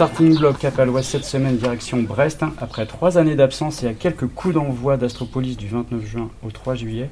starting 0.00 0.38
block 0.38 0.64
l'Ouest 0.86 1.10
cette 1.10 1.26
semaine 1.26 1.58
direction 1.58 2.00
Brest. 2.00 2.42
Après 2.56 2.86
trois 2.86 3.18
années 3.18 3.36
d'absence 3.36 3.82
et 3.82 3.86
à 3.86 3.92
quelques 3.92 4.26
coups 4.28 4.54
d'envoi 4.54 4.96
d'Astropolis 4.96 5.58
du 5.58 5.68
29 5.68 6.06
juin 6.06 6.30
au 6.42 6.50
3 6.50 6.74
juillet, 6.74 7.10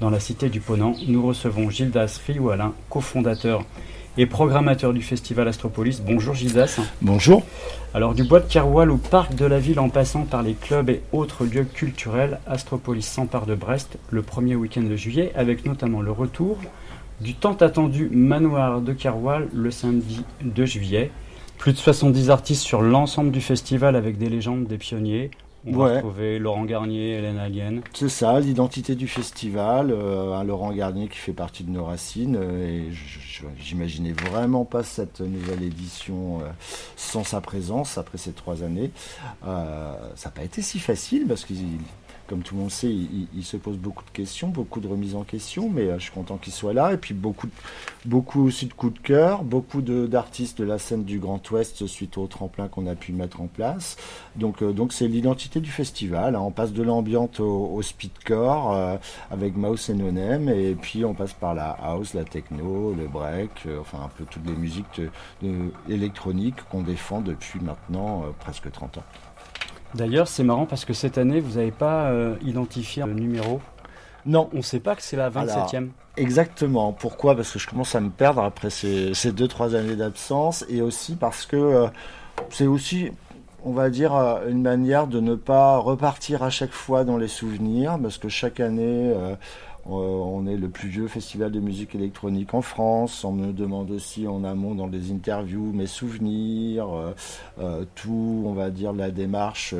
dans 0.00 0.10
la 0.10 0.18
cité 0.18 0.48
du 0.48 0.58
Ponant, 0.58 0.96
nous 1.06 1.24
recevons 1.24 1.70
Gildas 1.70 2.18
Rioualin, 2.26 2.72
cofondateur 2.90 3.62
et 4.18 4.26
programmateur 4.26 4.92
du 4.92 5.00
festival 5.00 5.46
Astropolis. 5.46 6.02
Bonjour 6.04 6.34
Gildas. 6.34 6.80
Bonjour. 7.02 7.44
Alors 7.94 8.14
du 8.14 8.24
bois 8.24 8.40
de 8.40 8.52
Keroual 8.52 8.90
au 8.90 8.96
parc 8.96 9.36
de 9.36 9.46
la 9.46 9.60
ville 9.60 9.78
en 9.78 9.88
passant 9.88 10.24
par 10.24 10.42
les 10.42 10.54
clubs 10.54 10.90
et 10.90 11.02
autres 11.12 11.44
lieux 11.44 11.68
culturels, 11.72 12.40
Astropolis 12.48 13.06
s'empare 13.06 13.46
de 13.46 13.54
Brest 13.54 13.96
le 14.10 14.22
premier 14.22 14.56
week-end 14.56 14.82
de 14.82 14.96
juillet 14.96 15.30
avec 15.36 15.64
notamment 15.66 16.02
le 16.02 16.10
retour 16.10 16.58
du 17.20 17.34
tant 17.34 17.54
attendu 17.54 18.08
manoir 18.10 18.80
de 18.80 18.92
Keroual 18.92 19.46
le 19.54 19.70
samedi 19.70 20.24
2 20.42 20.66
juillet. 20.66 21.12
Plus 21.58 21.72
de 21.72 21.78
70 21.78 22.30
artistes 22.30 22.62
sur 22.62 22.82
l'ensemble 22.82 23.30
du 23.30 23.40
festival 23.40 23.96
avec 23.96 24.18
des 24.18 24.28
légendes, 24.28 24.66
des 24.66 24.78
pionniers. 24.78 25.30
On 25.66 25.78
va 25.78 25.94
retrouver 25.94 26.38
Laurent 26.38 26.64
Garnier, 26.64 27.12
Hélène 27.12 27.38
Alien. 27.38 27.80
C'est 27.94 28.10
ça, 28.10 28.38
l'identité 28.38 28.94
du 28.94 29.08
festival. 29.08 29.90
Euh, 29.90 30.34
un 30.34 30.44
Laurent 30.44 30.72
Garnier 30.72 31.08
qui 31.08 31.16
fait 31.16 31.32
partie 31.32 31.64
de 31.64 31.70
nos 31.70 31.84
racines. 31.84 32.36
Euh, 32.36 32.88
et 32.90 32.92
j'imaginais 33.58 34.12
vraiment 34.12 34.64
pas 34.64 34.82
cette 34.82 35.20
nouvelle 35.20 35.62
édition 35.62 36.40
euh, 36.40 36.44
sans 36.96 37.24
sa 37.24 37.40
présence 37.40 37.96
après 37.96 38.18
ces 38.18 38.32
trois 38.32 38.62
années. 38.62 38.90
ça 39.42 39.98
n'a 40.26 40.30
pas 40.30 40.44
été 40.44 40.60
si 40.60 40.78
facile 40.78 41.26
parce 41.26 41.44
qu'il 41.44 41.56
comme 42.26 42.42
tout 42.42 42.54
le 42.54 42.62
monde 42.62 42.70
sait, 42.70 42.90
il, 42.90 43.44
se 43.44 43.56
pose 43.56 43.76
beaucoup 43.76 44.04
de 44.04 44.10
questions, 44.10 44.48
beaucoup 44.48 44.80
de 44.80 44.88
remises 44.88 45.14
en 45.14 45.24
question, 45.24 45.68
mais 45.68 45.82
euh, 45.82 45.98
je 45.98 46.04
suis 46.04 46.12
content 46.12 46.36
qu'il 46.36 46.52
soit 46.52 46.72
là. 46.72 46.92
Et 46.92 46.96
puis 46.96 47.12
beaucoup, 47.12 47.48
beaucoup 48.06 48.46
aussi 48.46 48.66
de 48.66 48.72
coups 48.72 48.94
de 48.94 48.98
cœur, 48.98 49.44
beaucoup 49.44 49.82
d'artistes 49.82 50.58
de, 50.58 50.64
la 50.64 50.78
scène 50.78 51.04
du 51.04 51.18
Grand 51.18 51.50
Ouest 51.50 51.86
suite 51.86 52.16
au 52.16 52.26
tremplin 52.26 52.68
qu'on 52.68 52.86
a 52.86 52.94
pu 52.94 53.12
mettre 53.12 53.40
en 53.40 53.46
place. 53.46 53.96
Donc, 54.36 54.62
euh, 54.62 54.72
c'est 54.90 55.08
l'identité 55.08 55.60
du 55.60 55.70
festival. 55.70 56.36
Hein. 56.36 56.40
On 56.40 56.50
passe 56.50 56.72
de 56.72 56.82
l'ambiance 56.82 57.40
au, 57.40 57.80
speedcore 57.82 58.72
euh, 58.72 58.96
avec 59.30 59.56
Mouse 59.56 59.90
et 59.90 59.94
Nonem, 59.94 60.48
et 60.48 60.74
puis 60.74 61.04
on 61.04 61.14
passe 61.14 61.32
par 61.32 61.54
la 61.54 61.70
house, 61.70 62.14
la 62.14 62.24
techno, 62.24 62.94
le 62.94 63.06
break, 63.06 63.66
enfin 63.80 63.98
un 64.04 64.08
peu 64.08 64.24
toutes 64.24 64.46
les 64.46 64.54
musiques 64.54 65.02
électroniques 65.88 66.62
qu'on 66.70 66.82
défend 66.82 67.20
depuis 67.20 67.60
maintenant 67.60 68.24
presque 68.40 68.70
30 68.70 68.98
ans. 68.98 69.04
D'ailleurs, 69.94 70.28
c'est 70.28 70.44
marrant 70.44 70.66
parce 70.66 70.84
que 70.84 70.92
cette 70.92 71.18
année, 71.18 71.40
vous 71.40 71.56
n'avez 71.56 71.70
pas 71.70 72.06
euh, 72.06 72.34
identifié 72.42 73.04
le 73.04 73.14
numéro. 73.14 73.60
Non. 74.26 74.48
On 74.52 74.58
ne 74.58 74.62
sait 74.62 74.80
pas 74.80 74.96
que 74.96 75.02
c'est 75.02 75.16
la 75.16 75.30
27e. 75.30 75.88
exactement. 76.16 76.92
Pourquoi? 76.92 77.34
Parce 77.36 77.50
que 77.50 77.58
je 77.58 77.68
commence 77.68 77.94
à 77.94 78.00
me 78.00 78.10
perdre 78.10 78.42
après 78.42 78.70
ces, 78.70 79.12
deux, 79.32 79.48
trois 79.48 79.74
années 79.74 79.96
d'absence 79.96 80.64
et 80.68 80.80
aussi 80.82 81.16
parce 81.16 81.46
que 81.46 81.56
euh, 81.56 81.86
c'est 82.50 82.66
aussi, 82.66 83.10
on 83.64 83.72
va 83.72 83.90
dire, 83.90 84.14
euh, 84.14 84.48
une 84.48 84.62
manière 84.62 85.06
de 85.06 85.20
ne 85.20 85.34
pas 85.34 85.76
repartir 85.78 86.42
à 86.42 86.50
chaque 86.50 86.72
fois 86.72 87.04
dans 87.04 87.18
les 87.18 87.28
souvenirs 87.28 87.98
parce 88.00 88.18
que 88.18 88.28
chaque 88.28 88.60
année, 88.60 89.12
euh, 89.14 89.34
on 89.86 90.46
est 90.46 90.56
le 90.56 90.68
plus 90.68 90.88
vieux 90.88 91.08
festival 91.08 91.52
de 91.52 91.60
musique 91.60 91.94
électronique 91.94 92.54
en 92.54 92.62
France. 92.62 93.24
On 93.24 93.32
me 93.32 93.52
demande 93.52 93.90
aussi 93.90 94.26
en 94.26 94.44
amont 94.44 94.74
dans 94.74 94.88
des 94.88 95.12
interviews 95.12 95.72
mes 95.72 95.86
souvenirs, 95.86 96.88
euh, 96.88 97.14
euh, 97.58 97.84
tout, 97.94 98.44
on 98.46 98.52
va 98.52 98.70
dire, 98.70 98.92
la 98.92 99.10
démarche 99.10 99.74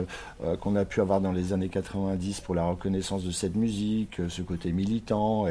qu'on 0.61 0.77
a 0.77 0.84
pu 0.84 1.01
avoir 1.01 1.21
dans 1.21 1.33
les 1.33 1.53
années 1.53 1.69
90 1.69 2.41
pour 2.41 2.55
la 2.55 2.65
reconnaissance 2.65 3.25
de 3.25 3.31
cette 3.31 3.56
musique, 3.56 4.21
ce 4.29 4.43
côté 4.43 4.73
militant. 4.73 5.47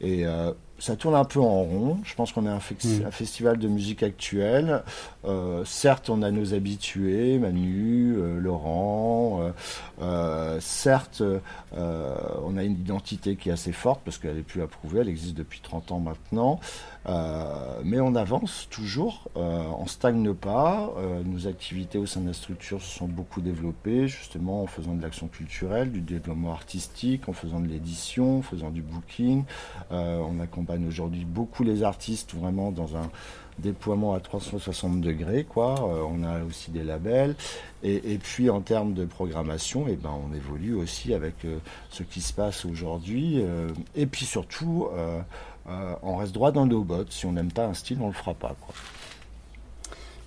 Et 0.00 0.26
ça 0.78 0.96
tourne 0.96 1.14
un 1.14 1.24
peu 1.24 1.40
en 1.40 1.62
rond. 1.62 1.98
Je 2.04 2.14
pense 2.14 2.32
qu'on 2.32 2.46
est 2.46 2.50
un, 2.50 2.56
mm. 2.58 3.10
festival 3.10 3.58
de 3.58 3.68
musique 3.68 4.02
actuelle. 4.02 4.82
Euh, 5.24 5.64
certes, 5.64 6.10
on 6.10 6.22
a 6.22 6.30
nos 6.30 6.54
habitués, 6.54 7.38
Manu, 7.38 8.14
euh, 8.16 8.40
Laurent. 8.40 9.52
Euh, 10.02 10.58
certes, 10.60 11.22
on 11.72 12.56
a 12.56 12.62
une 12.62 12.72
identité 12.72 13.36
qui 13.36 13.48
est 13.48 13.52
assez 13.52 13.72
forte 13.72 14.00
parce 14.04 14.18
qu'elle 14.18 14.38
est 14.38 14.42
plus 14.42 14.62
approuvée. 14.62 15.00
Elle 15.00 15.08
existe 15.08 15.34
depuis 15.34 15.60
30 15.60 15.92
ans 15.92 16.00
maintenant. 16.00 16.60
Mais 17.06 18.00
on 18.00 18.14
avance 18.14 18.68
toujours. 18.70 19.28
on 19.34 19.86
stagne 19.86 20.32
pas. 20.32 20.94
nos 21.24 21.46
activités 21.46 21.98
au 21.98 22.06
sein 22.06 22.20
de 22.20 22.28
la 22.28 22.32
structure 22.32 22.80
se 22.80 22.98
sont 22.98 23.08
beaucoup 23.08 23.40
développées, 23.40 24.08
justement 24.08 24.62
en 24.62 24.66
faisant 24.66 24.94
de 24.94 25.02
l'action 25.02 25.28
culturelle, 25.28 25.92
du 25.92 26.00
développement 26.00 26.52
artistique, 26.52 27.28
en 27.28 27.32
faisant 27.32 27.60
de 27.60 27.68
l'édition, 27.68 28.38
en 28.38 28.42
faisant 28.42 28.70
du 28.70 28.82
booking. 28.82 29.44
on 29.90 30.40
accompagne 30.40 30.86
aujourd'hui 30.86 31.24
beaucoup 31.24 31.62
les 31.62 31.82
artistes 31.82 32.34
vraiment 32.34 32.70
dans 32.70 32.96
un 32.96 33.10
déploiement 33.58 34.14
à 34.14 34.20
360 34.20 35.00
degrés. 35.00 35.44
Quoi. 35.44 35.74
Euh, 35.74 36.02
on 36.08 36.22
a 36.22 36.42
aussi 36.44 36.70
des 36.70 36.82
labels. 36.82 37.34
Et, 37.82 38.16
puis 38.16 38.48
en 38.48 38.62
termes 38.62 38.94
de 38.94 39.04
programmation, 39.04 39.84
eh 39.88 39.96
ben, 39.96 40.10
on 40.10 40.34
évolue 40.34 40.72
aussi 40.72 41.12
avec 41.12 41.44
euh, 41.44 41.58
ce 41.90 42.02
qui 42.02 42.22
se 42.22 42.32
passe 42.32 42.64
aujourd'hui. 42.64 43.42
Euh, 43.42 43.68
et 43.94 44.06
puis 44.06 44.24
surtout, 44.24 44.88
on 45.66 46.16
reste 46.16 46.32
droit 46.32 46.52
dans 46.52 46.66
nos 46.66 46.82
bottes. 46.82 47.12
Si 47.12 47.26
on 47.26 47.32
n'aime 47.32 47.52
pas 47.52 47.66
un 47.66 47.74
style, 47.74 47.98
on 48.00 48.08
ne 48.08 48.12
le 48.12 48.14
fera 48.16 48.34
pas. 48.34 48.54
Quoi. 48.60 48.74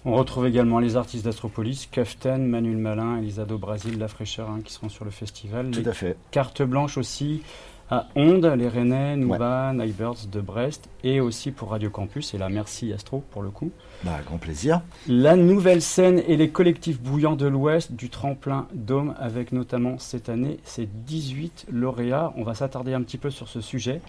On 0.06 0.16
retrouve 0.16 0.48
également 0.48 0.80
les 0.80 0.96
artistes 0.96 1.26
d'Astropolis, 1.26 1.88
Kaftan, 1.92 2.38
Manuel 2.38 2.78
Malin, 2.78 3.18
Elisado 3.18 3.58
Brasil, 3.58 4.00
La 4.00 4.08
Fraîcheur, 4.08 4.50
hein, 4.50 4.62
qui 4.64 4.72
seront 4.72 4.88
sur 4.88 5.04
le 5.04 5.12
festival. 5.12 5.72
Tout 5.72 5.84
à 5.86 5.92
fait. 5.92 6.16
Carte 6.32 6.62
blanche 6.62 6.98
aussi 6.98 7.42
à 7.90 8.08
Onde, 8.16 8.46
les 8.46 8.68
Rennais, 8.68 9.16
Nouba, 9.16 9.74
ouais. 9.74 10.28
de 10.32 10.42
Brest 10.42 10.90
et 11.04 11.20
aussi 11.20 11.52
pour 11.52 11.72
Radio 11.72 11.90
Campus. 11.90 12.34
Et 12.34 12.38
là, 12.38 12.48
merci 12.48 12.94
Astro 12.94 13.24
pour 13.32 13.42
le 13.42 13.50
coup. 13.50 13.72
Bah, 14.04 14.20
grand 14.26 14.38
plaisir. 14.38 14.82
La 15.08 15.36
nouvelle 15.36 15.82
scène 15.82 16.22
et 16.28 16.38
les 16.38 16.50
collectifs 16.50 17.02
bouillants 17.02 17.36
de 17.36 17.48
l'Ouest 17.48 17.94
du 17.94 18.10
tremplin 18.10 18.68
Dôme 18.74 19.14
avec 19.20 19.52
notamment 19.52 19.98
cette 20.00 20.30
année 20.30 20.60
ces 20.64 20.86
18 20.86 21.68
lauréats. 21.70 22.34
On 22.38 22.44
va 22.44 22.56
s'attarder 22.56 22.94
un 22.94 23.02
petit 23.02 23.18
peu 23.18 23.30
sur 23.30 23.48
ce 23.48 23.62
sujet 23.62 24.02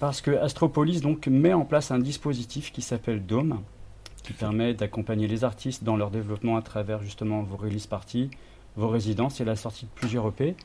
parce 0.00 0.22
que 0.22 0.32
Astropolis 0.32 1.02
donc 1.02 1.28
met 1.28 1.52
en 1.52 1.64
place 1.64 1.90
un 1.90 1.98
dispositif 1.98 2.72
qui 2.72 2.82
s'appelle 2.82 3.24
Dôme 3.24 3.60
qui 4.24 4.32
permet 4.32 4.74
d'accompagner 4.74 5.28
les 5.28 5.44
artistes 5.44 5.84
dans 5.84 5.96
leur 5.96 6.10
développement 6.10 6.56
à 6.56 6.62
travers 6.62 7.02
justement 7.02 7.42
vos 7.42 7.56
release 7.56 7.86
parties, 7.86 8.30
vos 8.76 8.88
résidences 8.88 9.40
et 9.40 9.44
la 9.44 9.56
sortie 9.56 9.86
de 9.86 9.90
plusieurs 9.94 10.26
EP. 10.28 10.56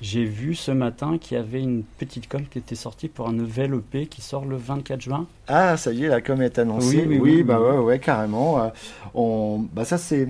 J'ai 0.00 0.24
vu 0.24 0.54
ce 0.54 0.70
matin 0.70 1.18
qu'il 1.18 1.36
y 1.36 1.40
avait 1.40 1.60
une 1.60 1.82
petite 1.82 2.28
com 2.28 2.42
qui 2.48 2.58
était 2.58 2.76
sortie 2.76 3.08
pour 3.08 3.28
un 3.28 3.32
nouvel 3.32 3.74
EP 3.74 4.06
qui 4.06 4.20
sort 4.20 4.44
le 4.44 4.56
24 4.56 5.00
juin. 5.00 5.26
Ah, 5.48 5.76
ça 5.76 5.92
y 5.92 6.04
est, 6.04 6.08
la 6.08 6.20
com 6.20 6.40
est 6.40 6.58
annoncée. 6.58 7.04
Oui, 7.06 7.18
oui, 7.18 7.42
bah 7.42 7.60
ouais, 7.60 7.78
ouais, 7.78 7.98
carrément. 7.98 8.62
Euh, 8.62 8.68
on, 9.14 9.66
bah 9.72 9.84
ça 9.84 9.98
c'est 9.98 10.28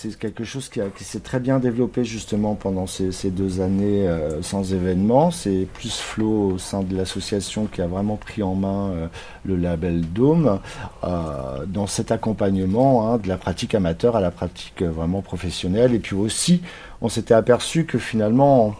c'est 0.00 0.16
quelque 0.16 0.44
chose 0.44 0.68
qui, 0.68 0.80
qui 0.96 1.02
s'est 1.02 1.18
très 1.18 1.40
bien 1.40 1.58
développé 1.58 2.04
justement 2.04 2.54
pendant 2.54 2.86
ces, 2.86 3.10
ces 3.10 3.30
deux 3.30 3.60
années 3.60 4.06
euh, 4.06 4.42
sans 4.42 4.72
événement. 4.72 5.32
C'est 5.32 5.66
plus 5.74 5.98
Flo 5.98 6.52
au 6.52 6.58
sein 6.58 6.82
de 6.82 6.96
l'association 6.96 7.66
qui 7.66 7.82
a 7.82 7.88
vraiment 7.88 8.14
pris 8.14 8.44
en 8.44 8.54
main 8.54 8.90
euh, 8.90 9.08
le 9.44 9.56
label 9.56 10.02
Dôme 10.02 10.60
euh, 11.02 11.66
dans 11.66 11.88
cet 11.88 12.12
accompagnement 12.12 13.12
hein, 13.12 13.18
de 13.18 13.26
la 13.26 13.36
pratique 13.38 13.74
amateur 13.74 14.14
à 14.14 14.20
la 14.20 14.30
pratique 14.30 14.82
vraiment 14.82 15.20
professionnelle. 15.20 15.94
Et 15.94 15.98
puis 15.98 16.14
aussi, 16.14 16.62
on 17.00 17.08
s'était 17.08 17.34
aperçu 17.34 17.84
que 17.84 17.98
finalement, 17.98 18.76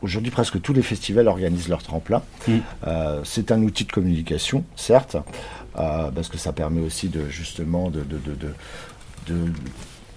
Aujourd'hui, 0.00 0.32
presque 0.32 0.60
tous 0.60 0.72
les 0.72 0.82
festivals 0.82 1.28
organisent 1.28 1.68
leur 1.68 1.80
tremplin. 1.80 2.22
Mm. 2.48 2.56
Euh, 2.88 3.20
c'est 3.22 3.52
un 3.52 3.62
outil 3.62 3.84
de 3.84 3.92
communication, 3.92 4.64
certes, 4.74 5.16
parce 5.74 6.26
que 6.28 6.38
ça 6.38 6.52
permet 6.52 6.80
aussi 6.80 7.08
de 7.08 7.28
justement 7.28 7.88
de, 7.88 8.02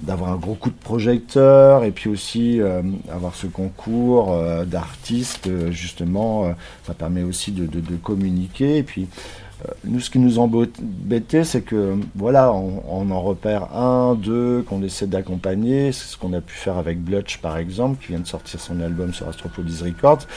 d'avoir 0.02 0.32
un 0.32 0.36
gros 0.36 0.56
coup 0.56 0.70
de 0.70 0.76
projecteur 0.76 1.84
et 1.84 1.92
puis 1.92 2.10
aussi 2.10 2.60
euh, 2.60 2.82
avoir 3.12 3.36
ce 3.36 3.48
concours 3.48 4.38
d'artistes 4.66 5.50
justement 5.72 6.54
ça 6.86 6.94
permet 6.94 7.24
aussi 7.24 7.52
de, 7.52 7.66
de, 7.66 7.96
communiquer 7.96 8.78
et 8.78 8.84
puis 8.84 9.04
euh, 9.04 9.45
nous, 9.84 10.00
ce 10.00 10.10
qui 10.10 10.20
nous 10.20 10.40
embêtait, 10.40 11.44
c'est 11.44 11.62
que 11.62 11.96
voilà, 12.16 12.52
on, 12.52 13.10
en 13.10 13.22
repère 13.22 13.76
un, 13.76 14.16
deux 14.16 14.64
qu'on 14.68 14.84
essaie 14.84 15.08
d'accompagner. 15.08 15.92
C'est 15.92 16.08
ce 16.08 16.18
qu'on 16.18 16.34
a 16.34 16.42
pu 16.42 16.54
faire 16.56 16.78
avec 16.78 17.02
Blutch, 17.02 17.38
par 17.38 17.58
exemple, 17.58 18.02
qui 18.02 18.10
vient 18.10 18.20
de 18.20 18.28
sortir 18.28 18.60
son 18.60 18.82
album 18.82 19.14
sur 19.14 19.28
Astropolis 19.28 19.82
Records. 19.82 20.28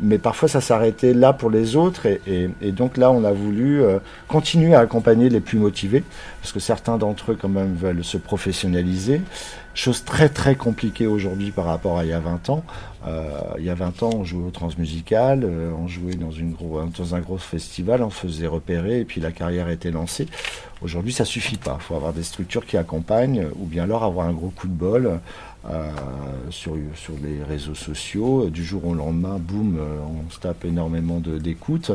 Mais 0.00 0.18
parfois, 0.18 0.48
ça 0.48 0.60
s'arrêtait 0.60 1.14
là 1.14 1.32
pour 1.32 1.50
les 1.50 1.76
autres. 1.76 2.06
Et, 2.26 2.48
donc 2.72 2.96
là, 2.96 3.10
on 3.10 3.24
a 3.24 3.32
voulu 3.32 3.82
euh, 3.82 3.98
continuer 4.28 4.74
à 4.74 4.80
accompagner 4.80 5.28
les 5.28 5.40
plus 5.40 5.58
motivés, 5.58 6.04
parce 6.40 6.52
que 6.52 6.60
certains 6.60 6.98
d'entre 6.98 7.32
eux, 7.32 7.38
quand 7.40 7.48
même, 7.48 7.74
veulent 7.74 8.04
se 8.04 8.16
professionnaliser. 8.16 9.20
Chose 9.78 10.02
très 10.02 10.28
très 10.28 10.56
compliquée 10.56 11.06
aujourd'hui 11.06 11.52
par 11.52 11.66
rapport 11.66 11.98
à 11.98 12.04
il 12.04 12.10
y 12.10 12.12
a 12.12 12.18
20 12.18 12.50
ans. 12.50 12.64
Euh, 13.06 13.30
il 13.60 13.64
y 13.64 13.70
a 13.70 13.76
20 13.76 14.02
ans, 14.02 14.10
on 14.12 14.24
jouait 14.24 14.44
au 14.44 14.50
transmusical, 14.50 15.44
euh, 15.44 15.70
on 15.78 15.86
jouait 15.86 16.16
dans, 16.16 16.32
une 16.32 16.50
gros, 16.50 16.82
dans 16.82 17.14
un 17.14 17.20
gros 17.20 17.38
festival, 17.38 18.02
on 18.02 18.10
faisait 18.10 18.48
repérer 18.48 18.98
et 18.98 19.04
puis 19.04 19.20
la 19.20 19.30
carrière 19.30 19.68
était 19.68 19.92
lancée. 19.92 20.26
Aujourd'hui, 20.82 21.12
ça 21.12 21.24
suffit 21.24 21.58
pas. 21.58 21.76
Il 21.80 21.84
faut 21.84 21.94
avoir 21.94 22.12
des 22.12 22.24
structures 22.24 22.66
qui 22.66 22.76
accompagnent, 22.76 23.46
ou 23.54 23.66
bien 23.66 23.84
alors 23.84 24.02
avoir 24.02 24.26
un 24.26 24.32
gros 24.32 24.50
coup 24.50 24.66
de 24.66 24.72
bol 24.72 25.20
euh, 25.68 25.90
sur, 26.50 26.74
sur 26.94 27.14
les 27.22 27.42
réseaux 27.42 27.74
sociaux. 27.74 28.48
Du 28.48 28.64
jour 28.64 28.86
au 28.86 28.94
lendemain, 28.94 29.38
boum, 29.40 29.76
euh, 29.76 29.98
on 30.06 30.30
se 30.30 30.38
tape 30.38 30.64
énormément 30.64 31.20
d'écoute. 31.20 31.90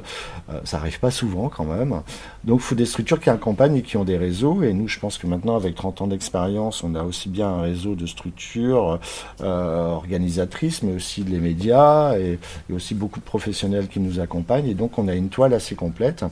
Euh, 0.49 0.59
ça 0.65 0.77
arrive 0.77 0.99
pas 0.99 1.11
souvent 1.11 1.47
quand 1.47 1.63
même. 1.63 2.01
Donc 2.43 2.59
il 2.59 2.63
faut 2.63 2.75
des 2.75 2.85
structures 2.85 3.21
qui 3.21 3.29
accompagnent 3.29 3.77
et 3.77 3.81
qui 3.81 3.95
ont 3.95 4.03
des 4.03 4.17
réseaux. 4.17 4.63
Et 4.63 4.73
nous, 4.73 4.89
je 4.89 4.99
pense 4.99 5.17
que 5.17 5.27
maintenant, 5.27 5.55
avec 5.55 5.75
30 5.75 6.01
ans 6.01 6.07
d'expérience, 6.07 6.83
on 6.83 6.93
a 6.93 7.03
aussi 7.03 7.29
bien 7.29 7.47
un 7.47 7.61
réseau 7.61 7.95
de 7.95 8.05
structures 8.05 8.99
organisatrices, 9.39 10.83
mais 10.83 10.93
aussi 10.93 11.23
les 11.23 11.39
médias 11.39 12.17
et, 12.17 12.39
aussi 12.73 12.95
beaucoup 12.95 13.19
de 13.19 13.25
professionnels 13.25 13.87
qui 13.87 14.01
nous 14.01 14.19
accompagnent. 14.19 14.67
Et 14.67 14.73
donc 14.73 14.97
on 14.97 15.07
a 15.07 15.15
une 15.15 15.29
toile 15.29 15.53
assez 15.53 15.75
complète. 15.75 16.25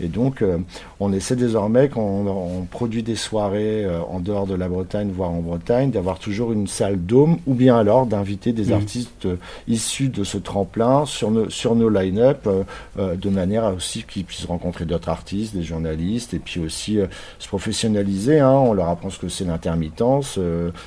Et 0.00 0.08
donc, 0.08 0.42
euh, 0.42 0.58
on 0.98 1.12
essaie 1.12 1.36
désormais, 1.36 1.88
quand 1.88 2.00
on, 2.02 2.64
produit 2.64 3.02
des 3.02 3.14
soirées 3.14 3.84
euh, 3.84 4.00
en 4.02 4.18
dehors 4.18 4.46
de 4.46 4.54
la 4.54 4.68
Bretagne, 4.68 5.10
voire 5.14 5.30
en 5.30 5.40
Bretagne, 5.40 5.90
d'avoir 5.90 6.18
toujours 6.18 6.52
une 6.52 6.66
salle 6.74 6.98
dôme, 6.98 7.38
ou 7.46 7.54
bien 7.54 7.76
alors 7.76 8.06
d'inviter 8.06 8.52
des 8.52 8.66
mmh. 8.70 8.80
artistes 8.80 9.26
euh, 9.26 9.36
issus 9.68 10.08
de 10.08 10.24
ce 10.24 10.38
tremplin 10.38 11.06
sur 11.06 11.30
nos, 11.30 11.48
sur 11.48 11.74
nos 11.74 11.88
line-up, 11.88 12.48
de 12.96 13.30
manière 13.30 13.64
à 13.64 13.72
aussi 13.72 14.02
qu'ils 14.02 14.24
puissent 14.24 14.44
rencontrer 14.44 14.84
d'autres 14.84 15.08
artistes, 15.08 15.54
des 15.54 15.62
journalistes, 15.62 16.34
et 16.34 16.38
puis 16.38 16.60
aussi 16.60 16.98
se 17.38 17.48
professionnaliser. 17.48 18.40
Hein. 18.40 18.50
On 18.50 18.72
leur 18.72 18.88
apprend 18.88 19.10
ce 19.10 19.18
que 19.18 19.28
c'est 19.28 19.44
l'intermittence, 19.44 20.38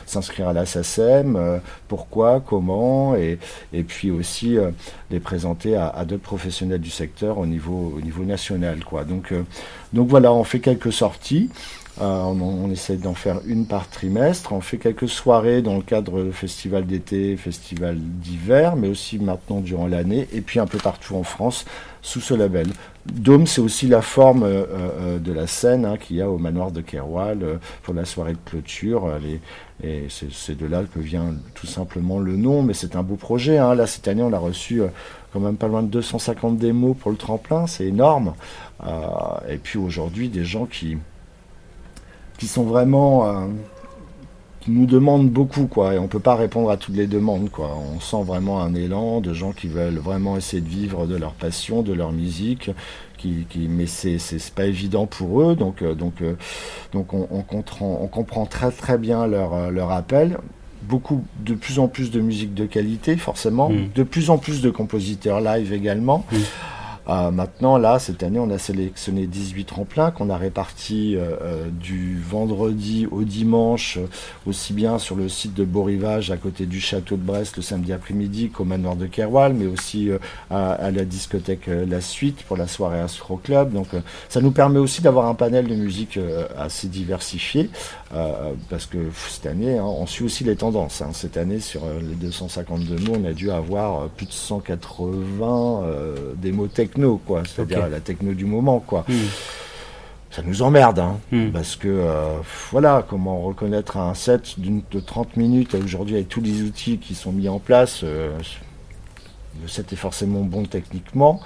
s'inscrire 0.06 0.50
à 0.50 0.54
la 0.54 0.66
SACEM, 0.66 1.60
pourquoi, 1.88 2.42
comment, 2.46 3.16
et, 3.16 3.40
et 3.74 3.84
puis 3.84 4.12
aussi 4.12 4.58
les 5.12 5.20
présenter 5.20 5.76
à, 5.76 5.88
à 5.88 6.06
d'autres 6.06 6.24
professionnels 6.24 6.82
du 6.82 6.90
secteur 6.90 7.38
au 7.38 7.46
niveau, 7.46 7.94
au 7.98 8.02
niveau 8.02 8.24
national. 8.24 8.84
Quoi. 8.84 9.04
Donc, 9.04 9.32
euh, 9.32 9.44
donc 9.94 10.08
voilà, 10.10 10.32
on 10.34 10.44
fait 10.44 10.60
quelques 10.60 10.94
sorties. 10.94 11.50
Euh, 12.02 12.22
on, 12.24 12.70
essaie 12.70 12.98
d'en 12.98 13.14
faire 13.14 13.40
une 13.46 13.66
par 13.66 13.90
trimestre. 13.90 14.54
On 14.54 14.62
fait 14.62 14.78
quelques 14.78 15.10
soirées 15.10 15.62
dans 15.62 15.76
le 15.76 15.82
cadre 15.82 16.24
de 16.24 16.32
festival 16.32 16.86
d'été, 16.86 17.38
festival 17.38 17.98
d'hiver, 17.98 18.76
mais 18.76 18.88
aussi 18.88 19.18
maintenant 19.20 19.62
durant 19.62 19.88
l'année, 19.88 20.28
et 20.34 20.42
puis 20.42 20.60
un 20.60 20.68
peu 20.68 20.78
partout 20.78 21.16
en 21.16 21.24
France 21.24 21.66
sous 22.02 22.22
ce 22.22 22.34
label. 22.34 22.68
Dôme, 23.06 23.48
c'est 23.48 23.62
aussi 23.62 23.88
la 23.88 24.02
forme 24.02 24.44
euh, 24.44 25.18
de 25.18 25.32
la 25.32 25.48
scène 25.48 25.86
hein, 25.86 25.98
qu'il 25.98 26.18
y 26.18 26.22
a 26.22 26.30
au 26.30 26.38
manoir 26.38 26.72
de 26.72 26.82
Keroual 26.82 27.60
pour 27.84 27.94
la 27.94 28.06
soirée 28.06 28.34
de 28.34 28.50
clôture. 28.50 29.10
et 29.84 30.08
c'est 30.10 30.58
de 30.58 30.66
là 30.66 30.84
que 30.84 31.00
vient 31.00 31.34
tout 31.56 31.68
simplement 31.68 32.20
le 32.20 32.36
nom, 32.36 32.62
mais 32.62 32.74
c'est 32.74 32.96
un 32.96 33.04
beau 33.04 33.16
projet. 33.16 33.58
Hein. 33.58 33.76
Là, 33.76 33.88
cette 33.88 34.08
année, 34.08 34.24
on 34.24 34.30
l'a 34.30 34.40
reçu 34.40 34.82
quand 35.34 35.40
même 35.40 35.58
pas 35.58 35.68
loin 35.68 35.84
de 35.84 35.88
250 35.88 36.58
démos 36.58 36.96
pour 36.98 37.12
le 37.12 37.18
tremplin, 37.18 37.68
c'est 37.68 37.86
énorme. 37.86 38.34
Euh, 38.86 38.90
et 39.50 39.58
puis 39.58 39.78
aujourd'hui, 39.78 40.30
des 40.30 40.46
gens 40.46 40.66
qui, 40.66 40.98
qui 42.38 42.48
sont 42.48 42.64
vraiment. 42.64 43.28
Euh, 43.28 43.48
qui 44.60 44.72
nous 44.72 44.86
demandent 44.86 45.30
beaucoup, 45.30 45.68
quoi. 45.68 45.94
Et 45.94 45.98
on 45.98 46.08
peut 46.08 46.20
pas 46.20 46.36
répondre 46.36 46.70
à 46.70 46.76
toutes 46.76 46.96
les 46.96 47.08
demandes, 47.08 47.50
quoi. 47.50 47.78
On 47.96 48.02
sent 48.02 48.24
vraiment 48.26 48.62
un 48.62 48.76
élan 48.76 49.22
de 49.22 49.34
gens 49.34 49.54
qui 49.54 49.68
veulent 49.68 49.98
vraiment 49.98 50.36
essayer 50.36 50.62
de 50.62 50.68
vivre 50.68 51.08
de 51.08 51.16
leur 51.16 51.34
passion, 51.34 51.84
de 51.84 51.94
leur 51.94 52.12
musique. 52.12 52.72
Qui, 53.18 53.48
qui, 53.50 53.68
mais 53.68 53.88
c'est 53.88 54.20
c'est 54.20 54.54
pas 54.54 54.66
évident 54.66 55.08
pour 55.08 55.42
eux 55.42 55.56
donc 55.56 55.82
euh, 55.82 55.96
donc 55.96 56.22
donc 56.94 57.16
on, 57.16 57.28
on, 57.32 57.42
comprend 57.42 57.98
on 58.00 58.06
comprend 58.06 58.46
très 58.46 58.70
très 58.70 59.00
bien 59.00 59.26
leur 59.26 59.72
leur 59.72 59.90
appel 59.90 60.38
beaucoup 60.84 61.24
de 61.44 61.54
plus 61.54 61.80
en 61.80 61.88
plus 61.88 62.12
de 62.12 62.22
musique 62.22 62.54
de 62.54 62.66
qualité 62.66 63.18
forcément 63.18 63.70
mm. 63.70 63.90
de 63.96 64.04
plus 64.04 64.30
en 64.30 64.38
plus 64.38 64.62
de 64.62 64.70
compositeurs 64.70 65.42
live 65.42 65.74
également 65.74 66.26
mm. 66.32 66.38
Euh, 67.10 67.32
maintenant, 67.32 67.78
là, 67.78 68.00
cette 68.00 68.22
année, 68.24 68.40
on 68.40 68.50
a 68.50 68.58
sélectionné 68.58 69.28
18 69.28 69.66
tremplins 69.66 70.12
qu'on 70.12 70.30
a 70.30 70.38
répartis 70.38 71.16
euh, 71.16 71.36
euh, 71.42 71.66
du 71.70 72.20
vendredi 72.20 73.08
au 73.10 73.24
dimanche, 73.24 73.98
aussi 74.46 74.74
bien 74.74 75.00
sur 75.00 75.16
le 75.16 75.30
site 75.30 75.54
de 75.54 75.64
Beau-Rivage, 75.64 76.32
à 76.32 76.38
côté 76.38 76.66
du 76.66 76.82
château 76.82 77.16
de 77.16 77.22
Brest, 77.22 77.56
le 77.56 77.62
samedi 77.62 77.94
après-midi, 77.94 78.50
qu'au 78.50 78.66
manoir 78.66 78.96
de 78.96 79.06
Kerwal, 79.06 79.54
mais 79.54 79.68
aussi 79.68 80.10
à, 80.50 80.92
la 80.92 81.06
discothèque 81.06 81.68
La 81.68 82.02
Suite 82.02 82.44
pour 82.44 82.58
la 82.58 82.68
soirée 82.68 83.00
Astro 83.00 83.38
Club. 83.38 83.74
Donc, 83.74 83.88
ça 84.30 84.42
nous 84.42 84.52
permet 84.52 84.80
aussi 84.80 85.02
d'avoir 85.02 85.28
un 85.28 85.36
panel 85.36 85.68
de 85.68 85.76
musique 85.76 86.20
assez 86.58 86.88
diversifié, 86.88 87.70
parce 88.70 88.86
que 88.86 88.98
cette 89.30 89.46
année, 89.46 89.78
hein, 89.78 89.84
on 89.86 90.06
suit 90.06 90.26
aussi 90.26 90.44
les 90.44 90.56
tendances. 90.56 91.02
Hein. 91.02 91.10
Cette 91.14 91.38
année, 91.38 91.60
sur 91.60 91.82
les 92.02 92.16
252 92.16 92.96
mots, 93.06 93.18
on 93.22 93.26
a 93.26 93.34
dû 93.34 93.52
avoir 93.52 94.08
plus 94.10 94.26
de 94.26 94.32
180 94.32 95.84
démos 96.38 96.70
quoi, 97.26 97.44
c'est-à-dire 97.46 97.88
la 97.88 98.00
techno 98.00 98.34
du 98.34 98.46
moment, 98.46 98.80
quoi. 98.80 99.06
Hmm. 99.08 99.14
Ça 100.30 100.42
nous 100.44 100.62
emmerde, 100.62 101.00
hein, 101.00 101.18
hmm. 101.32 101.52
parce 101.52 101.76
que 101.76 101.88
euh, 101.88 102.38
voilà, 102.72 103.06
comment 103.08 103.42
reconnaître 103.42 103.98
un 103.98 104.14
set 104.14 104.56
de 104.60 105.00
30 105.00 105.38
minutes 105.38 105.74
aujourd'hui 105.76 106.16
avec 106.16 106.30
tous 106.30 106.42
les 106.42 106.64
outils 106.64 106.98
qui 106.98 107.16
sont 107.16 107.32
mis 107.32 107.48
en 107.48 107.60
place. 107.60 108.02
Euh, 108.04 108.38
le 109.62 109.68
set 109.68 109.92
est 109.94 109.98
forcément 109.98 110.42
bon 110.42 110.64
techniquement. 110.64 111.42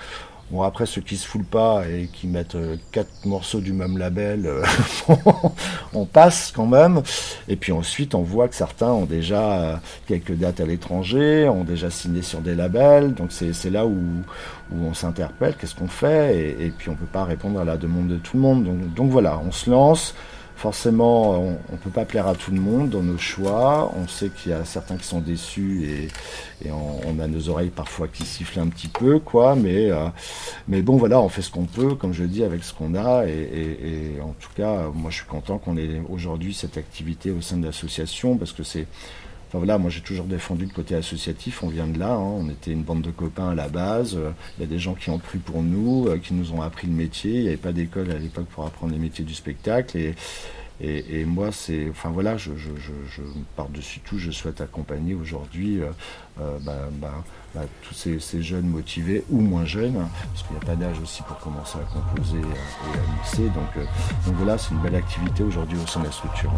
Bon, 0.52 0.64
après, 0.64 0.86
ceux 0.86 1.00
qui 1.00 1.16
se 1.16 1.26
foulent 1.26 1.46
pas 1.46 1.84
et 1.88 2.10
qui 2.12 2.28
mettent 2.28 2.56
euh, 2.56 2.76
quatre 2.92 3.24
morceaux 3.24 3.62
du 3.62 3.72
même 3.72 3.98
label, 3.98 4.46
euh, 4.46 4.66
on 5.94 6.04
passe 6.04 6.52
quand 6.54 6.66
même. 6.66 7.02
Et 7.48 7.56
puis 7.56 7.72
ensuite, 7.72 8.16
on 8.16 8.22
voit 8.22 8.50
que 8.50 8.56
certains 8.56 8.90
ont 8.90 9.06
déjà 9.06 9.54
euh, 9.54 9.76
quelques 10.08 10.34
dates 10.34 10.60
à 10.60 10.66
l'étranger, 10.66 11.48
ont 11.48 11.64
déjà 11.64 11.90
signé 11.90 12.22
sur 12.22 12.42
des 12.42 12.54
labels. 12.54 13.14
Donc 13.14 13.32
c'est 13.32 13.70
là 13.70 13.86
où, 13.86 13.96
où 14.74 14.86
on 14.86 14.94
s'interpelle, 14.94 15.56
qu'est-ce 15.56 15.76
qu'on 15.76 15.88
fait? 15.88 16.56
Et, 16.60 16.74
puis 16.78 16.90
on 16.90 16.96
peut 16.96 17.06
pas 17.06 17.24
répondre 17.24 17.58
à 17.58 17.64
la 17.64 17.78
demande 17.78 18.10
de 18.10 18.18
tout 18.18 18.36
le 18.36 18.42
monde. 18.42 18.68
Donc 18.94 19.10
voilà, 19.10 19.40
on 19.48 19.54
se 19.54 19.70
lance. 19.70 20.14
Forcément, 20.62 21.40
on 21.40 21.72
ne 21.72 21.78
peut 21.78 21.90
pas 21.90 22.06
plaire 22.06 22.28
à 22.28 22.36
tout 22.36 22.52
le 22.52 22.62
monde 22.62 22.92
dans 22.92 23.02
nos 23.02 23.18
choix. 23.18 23.92
On 23.98 24.08
sait 24.08 24.30
qu'il 24.30 24.52
y 24.52 24.54
a 24.54 24.64
certains 24.64 24.96
qui 24.96 25.06
sont 25.08 25.20
déçus 25.20 25.90
et, 26.64 26.70
on, 26.70 27.18
a 27.20 27.26
nos 27.26 27.50
oreilles 27.50 27.72
parfois 27.72 28.08
qui 28.08 28.24
sifflent 28.28 28.60
un 28.60 28.68
petit 28.68 28.88
peu, 28.88 29.18
quoi. 29.18 29.56
Mais, 29.56 29.90
euh, 29.90 30.06
mais 30.68 30.84
bon, 30.84 30.98
voilà, 30.98 31.20
on 31.20 31.30
fait 31.30 31.42
ce 31.42 31.50
qu'on 31.50 31.66
peut, 31.66 31.96
comme 31.96 32.14
je 32.14 32.26
dis, 32.26 32.44
avec 32.44 32.64
ce 32.64 32.76
qu'on 32.76 32.94
a. 32.94 33.26
Et, 33.26 34.20
en 34.22 34.36
tout 34.40 34.52
cas, 34.56 34.84
moi, 34.94 35.10
je 35.10 35.16
suis 35.16 35.26
content 35.26 35.58
qu'on 35.58 35.78
ait 35.78 36.00
aujourd'hui 36.08 36.54
cette 36.54 36.78
activité 36.78 37.32
au 37.32 37.42
sein 37.42 37.58
de 37.58 37.66
l'association 37.66 38.38
parce 38.38 38.52
que 38.52 38.62
c'est 38.62 38.86
Enfin 39.52 39.58
voilà, 39.58 39.78
moi 39.78 39.90
j'ai 39.90 40.00
toujours 40.00 40.28
défendu 40.28 40.64
le 40.64 40.72
côté 40.72 40.96
associatif, 40.96 41.62
on 41.62 41.68
vient 41.68 41.86
de 41.86 42.00
là, 42.00 42.14
hein. 42.14 42.20
on 42.40 42.48
était 42.48 42.72
une 42.72 42.84
bande 42.84 43.02
de 43.02 43.12
copains 43.12 43.50
à 43.50 43.54
la 43.54 43.68
base, 43.68 44.18
il 44.58 44.62
y 44.62 44.64
a 44.64 44.66
des 44.66 44.80
gens 44.80 44.94
qui 44.94 45.10
ont 45.10 45.18
cru 45.18 45.40
pour 45.40 45.62
nous, 45.62 46.08
euh, 46.08 46.20
qui 46.20 46.34
nous 46.34 46.54
ont 46.54 46.62
appris 46.62 46.88
le 46.88 46.94
métier, 46.94 47.34
il 47.34 47.42
n'y 47.42 47.48
avait 47.50 47.58
pas 47.58 47.74
d'école 47.74 48.12
à 48.12 48.18
l'époque 48.18 48.46
pour 48.46 48.66
apprendre 48.66 48.94
les 48.94 48.98
métiers 48.98 49.26
du 49.26 49.34
spectacle 49.34 49.98
et, 50.84 51.26
moi 51.26 51.52
c'est, 51.52 51.88
enfin 51.90 52.10
voilà, 52.10 52.38
par-dessus 53.56 54.00
tout, 54.00 54.18
je 54.18 54.32
souhaite 54.32 54.62
accompagner 54.62 55.14
aujourd'hui 55.14 55.82
euh, 55.82 55.90
euh, 56.40 56.58
bah, 56.62 56.90
bah, 56.94 57.24
bah, 57.54 57.62
tous 57.84 57.94
ces, 57.94 58.42
jeunes 58.42 58.68
motivés 58.68 59.24
ou 59.30 59.42
moins 59.42 59.66
jeunes, 59.66 60.08
parce 60.34 60.44
qu'il 60.44 60.56
n'y 60.56 60.62
a 60.62 60.66
pas 60.66 60.76
d'âge 60.76 61.00
aussi 61.00 61.22
pour 61.24 61.38
commencer 61.40 61.78
à 61.78 61.94
composer 61.94 62.40
et 62.40 62.98
à 62.98 63.18
mixer, 63.18 63.44
donc, 63.50 63.88
donc 64.26 64.36
voilà, 64.36 64.58
c'est 64.58 64.72
une 64.72 64.82
belle 64.82 64.96
activité 64.96 65.44
aujourd'hui 65.44 65.78
au 65.78 65.88
sein 65.88 66.00
de 66.00 66.06
la 66.06 66.12
structure. 66.12 66.52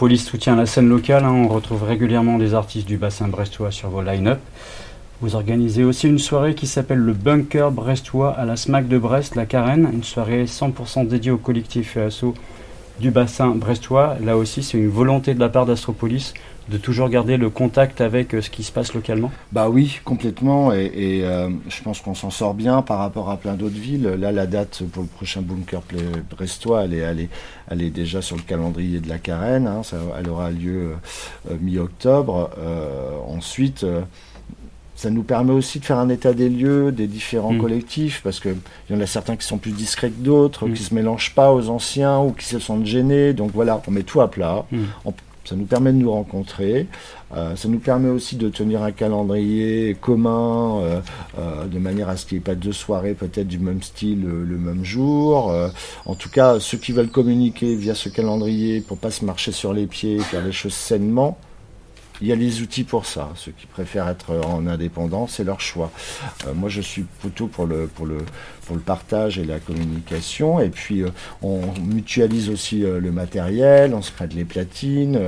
Astropolis 0.00 0.24
soutient 0.24 0.56
la 0.56 0.64
scène 0.64 0.88
locale. 0.88 1.26
Hein. 1.26 1.44
on 1.44 1.48
retrouve 1.48 1.82
régulièrement 1.82 2.38
des 2.38 2.54
artistes 2.54 2.88
du 2.88 2.96
bassin 2.96 3.28
brestois 3.28 3.70
sur 3.70 3.90
vos 3.90 4.00
line-up. 4.00 4.38
Vous 5.20 5.34
organisez 5.34 5.84
aussi 5.84 6.08
une 6.08 6.18
soirée 6.18 6.54
qui 6.54 6.66
s'appelle 6.66 7.00
le 7.00 7.12
Bunker 7.12 7.70
Brestois 7.70 8.30
à 8.30 8.46
la 8.46 8.56
SMAC 8.56 8.88
de 8.88 8.96
Brest, 8.96 9.36
la 9.36 9.44
Carène, 9.44 9.90
une 9.92 10.02
soirée 10.02 10.44
100% 10.44 11.06
dédiée 11.06 11.32
au 11.32 11.36
collectif 11.36 11.98
et 11.98 12.00
assaut 12.00 12.32
du 12.98 13.10
bassin 13.10 13.48
brestois. 13.48 14.16
Là 14.24 14.38
aussi, 14.38 14.62
c'est 14.62 14.78
une 14.78 14.88
volonté 14.88 15.34
de 15.34 15.40
la 15.40 15.50
part 15.50 15.66
d'Astropolis 15.66 16.32
de 16.70 16.78
toujours 16.78 17.08
garder 17.08 17.36
le 17.36 17.50
contact 17.50 18.00
avec 18.00 18.34
euh, 18.34 18.40
ce 18.40 18.48
qui 18.48 18.62
se 18.62 18.70
passe 18.72 18.94
localement 18.94 19.30
Bah 19.52 19.68
oui, 19.68 20.00
complètement. 20.04 20.72
Et, 20.72 21.22
euh, 21.24 21.50
je 21.68 21.82
pense 21.82 22.00
qu'on 22.00 22.14
s'en 22.14 22.30
sort 22.30 22.54
bien 22.54 22.82
par 22.82 22.98
rapport 22.98 23.28
à 23.30 23.36
plein 23.36 23.54
d'autres 23.54 23.78
villes. 23.78 24.04
Là, 24.18 24.30
la 24.30 24.46
date 24.46 24.82
pour 24.92 25.02
le 25.02 25.08
prochain 25.08 25.42
Bunker 25.42 25.82
Brestois, 26.30 26.84
elle 26.84 26.94
est, 26.94 27.28
elle 27.68 27.82
est, 27.82 27.90
déjà 27.90 28.22
sur 28.22 28.36
le 28.36 28.42
calendrier 28.42 29.00
de 29.00 29.08
la 29.08 29.18
Carène. 29.18 29.66
Hein. 29.66 29.82
ça, 29.82 29.96
elle 30.18 30.28
aura 30.28 30.50
lieu 30.50 30.92
euh, 31.50 31.56
mi-octobre. 31.60 32.50
ensuite 33.26 33.84
ça 34.94 35.08
nous 35.08 35.22
permet 35.22 35.52
aussi 35.52 35.80
de 35.80 35.86
faire 35.86 35.98
un 35.98 36.10
état 36.10 36.34
des 36.34 36.50
lieux 36.50 36.92
des 36.92 37.06
différents 37.06 37.54
mm. 37.54 37.58
collectifs, 37.58 38.20
parce 38.22 38.38
qu'il 38.38 38.56
y 38.90 38.94
en 38.94 39.00
a 39.00 39.06
certains 39.06 39.34
qui 39.36 39.46
sont 39.46 39.56
plus 39.56 39.72
discrets 39.72 40.10
que 40.10 40.22
d'autres, 40.22 40.66
qui 40.66 40.72
mm. 40.72 40.74
qui 40.74 40.82
se 40.82 40.94
mélangent 40.94 41.34
pas 41.34 41.54
aux 41.54 41.70
anciens 41.70 42.18
ou 42.18 42.32
qui 42.32 42.44
se 42.44 42.58
sentent 42.58 42.84
gênés. 42.84 43.32
Donc 43.32 43.50
voilà, 43.54 43.80
on 43.88 43.90
met 43.90 44.02
tout 44.02 44.20
à 44.20 44.30
plat. 44.30 44.66
Mm. 44.70 44.84
Ça 45.50 45.56
nous 45.56 45.64
permet 45.64 45.92
de 45.92 45.96
nous 45.96 46.12
rencontrer. 46.12 46.86
Euh, 47.34 47.56
ça 47.56 47.66
nous 47.66 47.80
permet 47.80 48.08
aussi 48.08 48.36
de 48.36 48.48
tenir 48.48 48.84
un 48.84 48.92
calendrier 48.92 49.96
commun, 50.00 50.78
euh, 50.78 51.00
euh, 51.38 51.66
de 51.66 51.78
manière 51.80 52.08
à 52.08 52.16
ce 52.16 52.24
qu'il 52.24 52.38
n'y 52.38 52.42
ait 52.42 52.44
pas 52.44 52.54
deux 52.54 52.72
soirées 52.72 53.14
peut-être 53.14 53.48
du 53.48 53.58
même 53.58 53.82
style 53.82 54.22
le 54.22 54.56
même 54.58 54.84
jour. 54.84 55.52
en 56.06 56.14
tout 56.14 56.30
cas, 56.30 56.60
ceux 56.60 56.78
qui 56.78 56.92
veulent 56.92 57.10
communiquer 57.10 57.74
via 57.74 57.96
ce 57.96 58.08
calendrier 58.08 58.80
pour 58.80 58.96
pas 58.96 59.10
se 59.10 59.24
marcher 59.24 59.50
sur 59.50 59.72
les 59.72 59.88
pieds, 59.88 60.20
faire 60.20 60.44
les 60.44 60.52
choses 60.52 60.74
sainement, 60.74 61.36
il 62.20 62.28
y 62.28 62.32
a 62.32 62.36
les 62.36 62.62
outils 62.62 62.84
pour 62.84 63.06
ça. 63.06 63.30
Ceux 63.34 63.52
qui 63.52 63.66
préfèrent 63.66 64.08
être 64.08 64.36
en 64.46 64.66
indépendant, 64.66 65.26
c'est 65.26 65.44
leur 65.44 65.60
choix. 65.60 65.90
Moi, 66.54 66.68
je 66.68 66.80
suis 66.80 67.02
plutôt 67.02 67.46
pour 67.46 67.66
le, 67.66 67.86
pour, 67.86 68.06
le, 68.06 68.18
pour 68.70 68.76
le 68.76 68.82
partage 68.82 69.36
et 69.36 69.44
la 69.44 69.58
communication. 69.58 70.60
Et 70.60 70.68
puis, 70.68 71.02
euh, 71.02 71.08
on 71.42 71.58
mutualise 71.84 72.48
aussi 72.50 72.84
euh, 72.84 73.00
le 73.00 73.10
matériel, 73.10 73.94
on 73.94 74.00
se 74.00 74.12
prête 74.12 74.32
les 74.32 74.44
platines. 74.44 75.18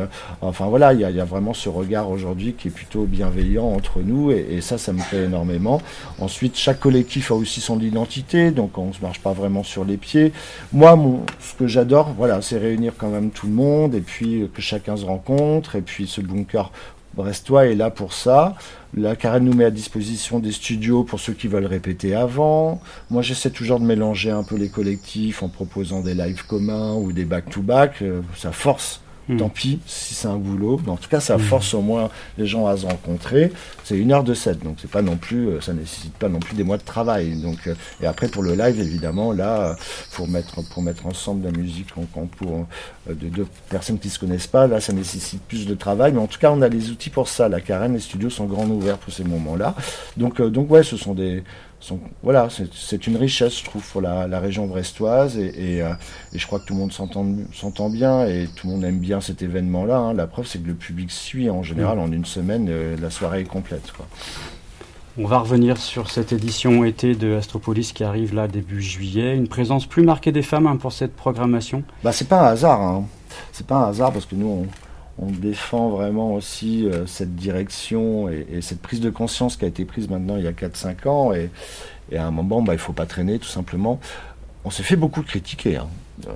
enfin, 0.42 0.66
voilà, 0.66 0.92
il 0.92 1.00
y, 1.00 1.04
a, 1.04 1.24
vraiment 1.24 1.52
ce 1.52 1.68
regard 1.68 2.08
aujourd'hui 2.08 2.54
qui 2.56 2.68
est 2.68 2.70
plutôt 2.70 3.02
bienveillant 3.02 3.64
entre 3.64 3.98
nous. 3.98 4.30
Et, 4.30 4.60
ça, 4.60 4.78
ça 4.78 4.92
me 4.92 5.00
plaît 5.08 5.24
énormément. 5.24 5.82
Ensuite, 6.20 6.56
chaque 6.56 6.78
collectif 6.78 7.32
a 7.32 7.34
aussi 7.34 7.60
son 7.60 7.80
identité. 7.80 8.52
Donc, 8.52 8.78
on 8.78 8.86
ne 8.86 8.92
se 8.92 9.00
marche 9.00 9.18
pas 9.18 9.32
vraiment 9.32 9.64
sur 9.64 9.84
les 9.84 9.96
pieds. 9.96 10.32
Moi, 10.72 10.94
mon, 10.94 11.22
ce 11.40 11.54
que 11.54 11.66
j'adore, 11.66 12.14
voilà, 12.16 12.42
c'est 12.42 12.58
réunir 12.58 12.92
quand 12.96 13.08
même 13.08 13.30
tout 13.30 13.48
le 13.48 13.54
monde 13.54 13.96
et 13.96 14.02
puis 14.02 14.48
que 14.54 14.62
chacun 14.62 14.96
se 14.96 15.04
rencontre. 15.04 15.74
Et 15.74 15.82
puis, 15.82 16.06
ce 16.06 16.20
bunker 16.20 16.70
Brestois 17.14 17.66
est 17.66 17.74
là 17.74 17.90
pour 17.90 18.12
ça. 18.12 18.54
La 18.94 19.16
Carène 19.16 19.44
nous 19.44 19.54
met 19.54 19.64
à 19.64 19.70
disposition 19.70 20.38
des 20.38 20.52
studios 20.52 21.04
pour 21.04 21.20
ceux 21.20 21.34
qui 21.34 21.46
veulent 21.46 21.66
répéter 21.66 22.14
avant. 22.14 22.80
Moi, 23.10 23.22
j'essaie 23.22 23.50
toujours 23.50 23.80
de 23.80 23.84
mélanger 23.84 24.30
un 24.30 24.42
peu 24.42 24.56
les 24.56 24.68
collectifs 24.68 25.42
en 25.42 25.48
proposant 25.48 26.00
des 26.00 26.14
lives 26.14 26.46
communs 26.46 26.94
ou 26.94 27.12
des 27.12 27.24
back-to-back. 27.24 28.00
-back. 28.00 28.04
Euh, 28.04 28.20
ça 28.36 28.52
force 28.52 29.01
Hmm. 29.28 29.36
Tant 29.36 29.48
pis 29.48 29.78
si 29.86 30.14
c'est 30.14 30.26
un 30.26 30.36
boulot. 30.36 30.80
en 30.86 30.96
tout 30.96 31.08
cas, 31.08 31.20
ça 31.20 31.36
hmm. 31.36 31.40
force 31.40 31.74
au 31.74 31.80
moins 31.80 32.10
les 32.38 32.46
gens 32.46 32.66
à 32.66 32.76
se 32.76 32.86
rencontrer. 32.86 33.52
C'est 33.84 33.96
une 33.96 34.10
heure 34.10 34.24
de 34.24 34.34
set, 34.34 34.62
donc 34.64 34.78
c'est 34.80 34.90
pas 34.90 35.02
non 35.02 35.16
plus, 35.16 35.48
euh, 35.48 35.60
ça 35.60 35.72
nécessite 35.72 36.14
pas 36.14 36.28
non 36.28 36.40
plus 36.40 36.56
des 36.56 36.64
mois 36.64 36.76
de 36.76 36.82
travail. 36.82 37.40
Donc, 37.40 37.68
euh, 37.68 37.74
et 38.02 38.06
après 38.06 38.26
pour 38.28 38.42
le 38.42 38.54
live, 38.54 38.80
évidemment, 38.80 39.32
là, 39.32 39.76
pour 40.14 40.26
mettre 40.26 40.62
pour 40.70 40.82
mettre 40.82 41.06
ensemble 41.06 41.44
la 41.44 41.52
musique 41.52 41.88
en, 41.96 42.26
pour 42.26 42.66
euh, 43.08 43.14
de 43.14 43.28
deux 43.28 43.46
personnes 43.68 43.98
qui 43.98 44.10
se 44.10 44.18
connaissent 44.18 44.48
pas, 44.48 44.66
là, 44.66 44.80
ça 44.80 44.92
nécessite 44.92 45.42
plus 45.42 45.66
de 45.66 45.74
travail. 45.74 46.12
Mais 46.12 46.20
en 46.20 46.26
tout 46.26 46.40
cas, 46.40 46.50
on 46.50 46.60
a 46.60 46.68
les 46.68 46.90
outils 46.90 47.10
pour 47.10 47.28
ça. 47.28 47.48
La 47.48 47.60
carène, 47.60 47.94
les 47.94 48.00
studios 48.00 48.30
sont 48.30 48.46
grands 48.46 48.66
ouverts 48.66 48.98
pour 48.98 49.12
ces 49.12 49.24
moments-là. 49.24 49.76
Donc, 50.16 50.42
donc 50.42 50.70
ouais, 50.70 50.82
ce 50.82 50.96
sont 50.96 51.14
des 51.14 51.44
voilà, 52.22 52.48
c'est 52.50 53.06
une 53.06 53.16
richesse, 53.16 53.58
je 53.58 53.64
trouve, 53.64 53.82
pour 53.90 54.00
la, 54.00 54.40
région 54.40 54.66
brestoise. 54.66 55.36
Euh, 55.38 55.94
et, 56.32 56.38
je 56.38 56.46
crois 56.46 56.60
que 56.60 56.66
tout 56.66 56.74
le 56.74 56.80
monde 56.80 56.92
s'entend 56.92 57.90
bien 57.90 58.26
et 58.26 58.48
tout 58.54 58.66
le 58.66 58.74
monde 58.74 58.84
aime 58.84 58.98
bien 58.98 59.20
cet 59.20 59.42
événement-là. 59.42 59.96
Hein. 59.96 60.14
La 60.14 60.26
preuve, 60.26 60.46
c'est 60.46 60.60
que 60.60 60.68
le 60.68 60.74
public 60.74 61.10
suit 61.10 61.50
en 61.50 61.62
général 61.62 61.98
en 61.98 62.10
une 62.12 62.24
semaine, 62.24 62.68
euh, 62.70 62.96
la 63.00 63.10
soirée 63.10 63.40
est 63.40 63.44
complète. 63.44 63.92
On 65.18 65.26
va 65.26 65.38
revenir 65.38 65.76
sur 65.76 66.10
cette 66.10 66.32
édition 66.32 66.84
été 66.84 67.14
de 67.14 67.34
Astropolis 67.36 67.92
qui 67.92 68.02
arrive 68.02 68.34
là 68.34 68.48
début 68.48 68.80
juillet. 68.80 69.36
Une 69.36 69.48
présence 69.48 69.86
plus 69.86 70.02
marquée 70.02 70.32
des 70.32 70.42
femmes 70.42 70.66
hein, 70.66 70.76
pour 70.76 70.92
cette 70.92 71.14
programmation? 71.14 71.82
Bah, 72.02 72.12
C'est 72.12 72.28
pas 72.28 72.48
un 72.48 72.52
hasard. 72.52 72.80
Hein. 72.80 73.04
C'est 73.52 73.66
pas 73.66 73.76
un 73.76 73.88
hasard 73.90 74.12
parce 74.12 74.24
que 74.24 74.34
nous, 74.34 74.46
on, 74.46 74.66
on 75.22 75.30
défend 75.30 75.88
vraiment 75.88 76.34
aussi 76.34 76.86
euh, 76.86 77.06
cette 77.06 77.36
direction 77.36 78.28
et, 78.28 78.60
cette 78.60 78.80
prise 78.80 79.00
de 79.00 79.10
conscience 79.10 79.56
qui 79.56 79.64
a 79.64 79.68
été 79.68 79.84
prise 79.84 80.08
maintenant 80.08 80.36
il 80.36 80.44
y 80.44 80.48
a 80.48 80.52
4-5 80.52 81.08
ans. 81.08 81.32
Et, 81.32 81.50
à 82.16 82.26
un 82.26 82.30
moment, 82.30 82.60
bah, 82.60 82.74
il 82.74 82.76
ne 82.76 82.80
faut 82.80 82.92
pas 82.92 83.06
traîner 83.06 83.38
tout 83.38 83.48
simplement. 83.48 83.98
On 84.64 84.70
s'est 84.70 84.82
fait 84.82 84.96
beaucoup 84.96 85.22
critiquer. 85.22 85.76
Hein. 85.76 85.88
Euh, 86.28 86.32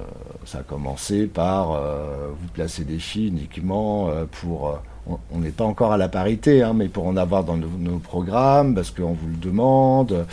ça 0.47 0.59
a 0.59 0.63
commencé 0.63 1.27
par 1.27 1.73
euh, 1.73 2.29
vous 2.31 2.49
placer 2.49 2.85
des 2.85 2.99
filles 2.99 3.29
uniquement 3.29 4.11
pour... 4.41 4.81
on 5.07 5.39
n'est 5.39 5.51
pas 5.51 5.65
encore 5.65 5.93
à 5.93 5.99
la 5.99 6.09
parité, 6.09 6.63
hein, 6.63 6.73
mais 6.73 6.89
pour 6.89 7.07
en 7.07 7.17
avoir 7.17 7.45
dans 7.45 7.57
nos, 7.57 7.99
programmes, 7.99 8.75
parce 8.75 8.91
qu'on 8.91 9.13
vous 9.13 9.29
le 9.29 9.37
demande. 9.37 10.27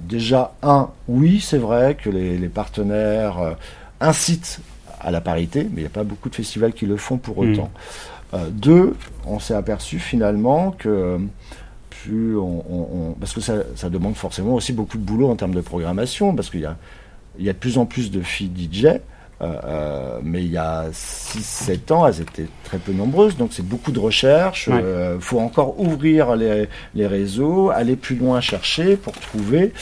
déjà, 0.00 0.52
un, 0.62 0.90
oui, 1.08 1.40
c'est 1.40 1.58
vrai 1.58 1.94
que 1.94 2.10
les, 2.10 2.36
les 2.36 2.48
partenaires 2.48 3.56
incitent 4.00 4.60
à 5.02 5.10
la 5.10 5.20
parité, 5.20 5.64
mais 5.64 5.78
il 5.78 5.80
n'y 5.80 5.86
a 5.86 5.90
pas 5.90 6.04
beaucoup 6.04 6.28
de 6.28 6.34
festivals 6.34 6.72
qui 6.72 6.86
le 6.86 6.96
font 6.96 7.18
pour 7.18 7.42
hmm. 7.42 7.52
autant. 7.52 7.70
Euh, 8.34 8.48
deux, 8.50 8.94
on 9.26 9.38
s'est 9.38 9.54
aperçu 9.54 9.98
finalement 9.98 10.70
que 10.70 11.18
plus 11.90 12.36
on, 12.36 13.14
parce 13.20 13.32
que 13.32 13.40
ça, 13.40 13.90
demande 13.90 14.16
forcément 14.16 14.54
aussi 14.54 14.72
beaucoup 14.72 14.98
de 14.98 15.02
boulot 15.02 15.28
en 15.28 15.36
termes 15.36 15.54
de 15.54 15.60
programmation, 15.60 16.34
parce 16.34 16.50
qu'il 16.50 16.60
y 16.60 16.66
a, 16.66 16.76
il 17.38 17.44
y 17.44 17.50
a 17.50 17.52
de 17.52 17.58
plus 17.58 17.78
en 17.78 17.86
plus 17.86 18.10
de 18.10 18.22
filles 18.22 18.50
DJ. 18.56 18.86
Euh, 19.40 19.56
euh, 19.64 20.18
mais 20.22 20.44
il 20.44 20.52
y 20.52 20.56
a 20.56 20.84
6-7 20.92 21.92
ans, 21.92 22.06
elles 22.06 22.20
étaient 22.20 22.46
très 22.62 22.78
peu 22.78 22.92
nombreuses, 22.92 23.36
donc 23.36 23.50
c'est 23.52 23.66
beaucoup 23.66 23.90
de 23.90 23.98
recherche. 23.98 24.68
Il 24.68 25.20
faut 25.20 25.40
encore 25.40 25.80
ouvrir 25.80 26.36
les, 26.36 26.68
les, 26.94 27.06
réseaux, 27.08 27.70
aller 27.70 27.96
plus 27.96 28.14
loin 28.14 28.40
chercher 28.40 28.96
pour 28.96 29.14
trouver, 29.14 29.72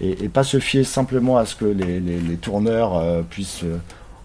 et, 0.00 0.24
et, 0.24 0.28
pas 0.28 0.44
se 0.44 0.60
fier 0.60 0.84
simplement 0.84 1.36
à 1.36 1.46
ce 1.46 1.56
que 1.56 1.64
les, 1.64 1.98
les, 1.98 2.20
les 2.20 2.36
tourneurs 2.36 3.24
puissent 3.24 3.64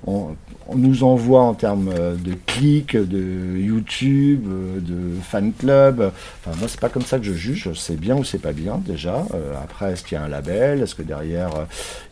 on, 0.05 0.35
nous 0.75 1.03
envoie 1.03 1.41
en 1.41 1.53
termes 1.53 1.89
euh, 1.89 2.15
de 2.15 2.33
clics, 2.45 2.95
de 2.95 3.57
YouTube, 3.57 4.45
euh, 4.47 4.79
de 4.79 5.21
fan 5.21 5.51
club. 5.53 6.11
Enfin, 6.39 6.57
moi, 6.57 6.67
c'est 6.67 6.79
pas 6.79 6.89
comme 6.89 7.03
ça 7.03 7.19
que 7.19 7.25
je 7.25 7.33
juge. 7.33 7.71
C'est 7.75 7.99
bien 7.99 8.15
ou 8.15 8.23
c'est 8.23 8.41
pas 8.41 8.53
bien 8.53 8.81
déjà. 8.85 9.25
Euh, 9.33 9.53
après, 9.61 9.93
est-ce 9.93 10.03
qu'il 10.03 10.17
y 10.17 10.21
a 10.21 10.23
un 10.23 10.29
label? 10.29 10.81
Est-ce 10.81 10.95
que 10.95 11.03
derrière 11.03 11.49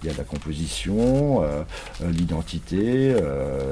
il 0.03 0.09
y 0.09 0.13
a 0.13 0.17
la 0.17 0.23
composition, 0.23 1.43
l'identité, 2.01 3.15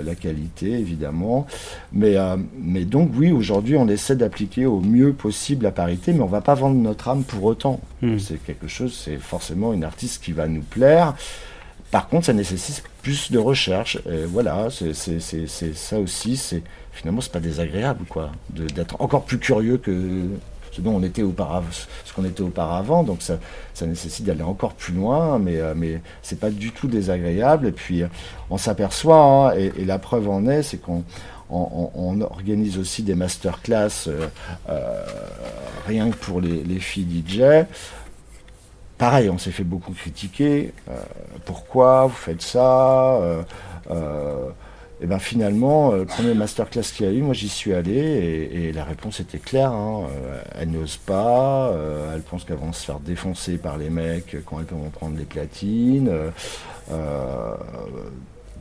la 0.06 0.16
qualité, 0.16 0.72
évidemment. 0.72 1.48
Mais, 1.92 2.16
mais 2.58 2.86
donc 2.86 3.12
oui, 3.16 3.32
aujourd'hui, 3.32 3.76
on 3.78 3.88
essaie 3.88 4.16
d'appliquer 4.16 4.66
au 4.66 4.80
mieux 4.80 5.14
possible 5.14 5.64
la 5.64 5.72
parité, 5.72 6.14
mais 6.14 6.22
on 6.22 6.28
va 6.28 6.42
pas 6.42 6.54
vendre 6.54 6.76
notre 6.76 7.08
âme 7.10 7.24
pour 7.24 7.44
autant. 7.44 7.80
Hmm. 8.02 8.20
C'est 8.20 8.38
quelque 8.44 8.68
chose. 8.68 8.94
C'est 8.94 9.18
forcément 9.18 9.74
une 9.74 9.84
artiste 9.84 10.24
qui 10.24 10.32
va 10.32 10.48
nous 10.48 10.62
plaire. 10.62 11.16
Par 11.92 12.08
contre, 12.08 12.28
ça 12.28 12.34
nécessite 12.34 12.84
plus 13.02 13.32
de 13.32 13.40
recherche. 13.40 13.98
Et 14.10 14.26
voilà, 14.26 14.68
c'est 14.70 15.74
ça 15.74 16.00
aussi. 16.00 16.38
C'est 16.38 16.64
finalement, 16.92 17.22
c'est 17.22 17.32
pas 17.32 17.40
désagréable, 17.40 18.06
quoi, 18.08 18.32
d'être 18.50 19.02
encore 19.02 19.24
plus 19.24 19.40
curieux 19.40 19.78
que 19.78 20.28
ce 20.72 20.82
dont 20.82 20.96
on 20.96 21.04
était 21.04 21.24
auparavant, 21.24 21.68
qu'on 22.16 22.26
était 22.26 22.42
auparavant. 22.42 23.04
Donc 23.04 23.22
ça, 23.22 23.38
nécessite 23.86 24.26
d'aller 24.26 24.44
encore 24.44 24.74
plus 24.74 24.94
loin, 24.94 25.40
mais 25.40 25.58
euh, 25.58 25.74
mais 25.76 26.02
c'est 26.22 26.40
pas 26.40 26.50
du 26.50 26.72
tout 26.72 26.88
désagréable. 26.88 27.68
Et 27.68 27.72
puis 27.72 28.04
on 28.50 28.58
s'aperçoit, 28.58 29.52
hein, 29.52 29.54
et, 29.56 29.86
la 29.86 30.00
preuve 30.00 30.30
en 30.30 30.48
est, 30.48 30.64
c'est 30.64 30.78
qu'on 30.78 31.04
on, 31.50 32.22
organise 32.22 32.78
aussi 32.78 33.02
des 33.04 33.16
masterclass 33.16 34.08
euh, 34.08 34.28
euh, 34.70 35.04
rien 35.88 36.12
que 36.12 36.18
pour 36.18 36.42
les, 36.42 36.64
les 36.64 36.80
filles 36.80 37.24
DJ. 37.26 37.66
Pareil, 39.00 39.30
on 39.30 39.38
s'est 39.38 39.52
fait 39.52 39.64
beaucoup 39.64 39.94
critiquer. 39.94 40.74
Euh, 40.90 40.98
pourquoi 41.46 42.08
vous 42.08 42.16
faites 42.16 42.42
ça 42.42 43.16
euh, 43.16 43.42
euh, 43.92 44.50
Et 45.02 45.06
ben 45.06 45.20
finalement, 45.20 45.94
le 45.94 46.04
premier 46.04 46.34
masterclass 46.34 46.82
qu'il 46.94 47.06
y 47.06 47.10
a 47.10 47.14
eu, 47.14 47.22
moi 47.22 47.34
j'y 47.34 47.48
suis 47.48 47.74
allé 47.74 47.94
et, 47.94 48.74
la 48.74 48.84
réponse 48.84 49.22
était 49.22 49.38
claire. 49.38 49.72
Hein. 49.72 50.08
elle 50.54 50.72
n'ose 50.72 50.98
pas, 50.98 51.74
elle 52.14 52.22
pense 52.24 52.44
qu'elles 52.44 52.58
vont 52.58 52.74
se 52.74 52.84
faire 52.86 53.00
défoncer 53.00 53.58
par 53.58 53.78
les 53.78 53.90
mecs 53.90 54.36
quand 54.46 54.60
elles 54.60 54.78
vont 54.78 54.90
prendre 54.90 55.16
des 55.16 55.24
platines. 55.24 56.12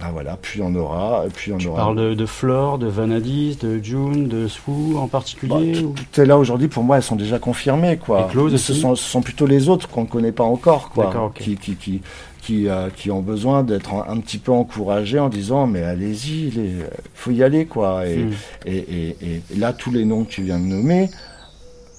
Ben 0.01 0.11
voilà, 0.13 0.37
plus 0.37 0.63
on 0.63 0.75
aura, 0.77 1.25
plus 1.35 1.53
on 1.53 1.59
tu 1.59 1.67
aura. 1.69 1.77
parles 1.79 2.15
de, 2.17 2.27
Flore, 2.27 2.79
de 2.79 2.87
Vanadis, 2.87 3.57
de 3.61 3.79
June, 3.83 4.29
de 4.29 4.47
Swoo 4.47 4.97
en 4.97 5.09
particulier 5.09 5.73
Bah, 5.75 5.81
ou- 5.89 5.93
Tout 6.13 6.21
est 6.21 6.27
là 6.27 6.39
aujourd'hui, 6.39 6.69
pour 6.69 6.85
moi, 6.85 6.97
elles 6.99 7.03
sont 7.03 7.17
déjà 7.17 7.39
confirmées, 7.39 7.97
quoi. 7.97 8.29
Et 8.53 8.59
ce 8.59 8.75
sont, 8.75 8.95
ce 8.95 9.03
sont 9.05 9.23
plutôt 9.23 9.47
les 9.47 9.69
autres 9.69 9.89
qu'on 9.89 10.03
ne 10.03 10.07
connaît 10.07 10.33
pas 10.33 10.45
encore, 10.45 10.91
quoi. 10.91 11.07
D'accord, 11.07 11.25
ok. 11.27 11.39
Qui, 11.43 11.57
qui, 11.57 11.75
qui, 11.75 12.01
qui, 12.43 12.69
euh, 12.69 12.89
qui 12.95 13.11
ont 13.11 13.21
besoin 13.23 13.63
d'être 13.65 13.93
un, 13.93 14.07
un 14.09 14.21
petit 14.21 14.39
peu 14.39 14.53
encouragés 14.53 15.19
en 15.19 15.29
disant, 15.29 15.67
mais 15.67 15.83
allez-y, 15.83 16.49
il 16.55 16.85
faut 17.15 17.33
y 17.33 17.43
aller, 17.43 17.67
quoi. 17.67 18.07
Et, 18.07 18.19
Hmm. 18.19 18.31
et, 18.67 18.77
et- 18.77 19.17
et 19.53 19.57
là, 19.57 19.73
tous 19.73 19.91
les 19.91 20.05
noms 20.05 20.25
que 20.25 20.31
tu 20.31 20.43
viens 20.43 20.59
de 20.61 20.65
nommer, 20.65 21.11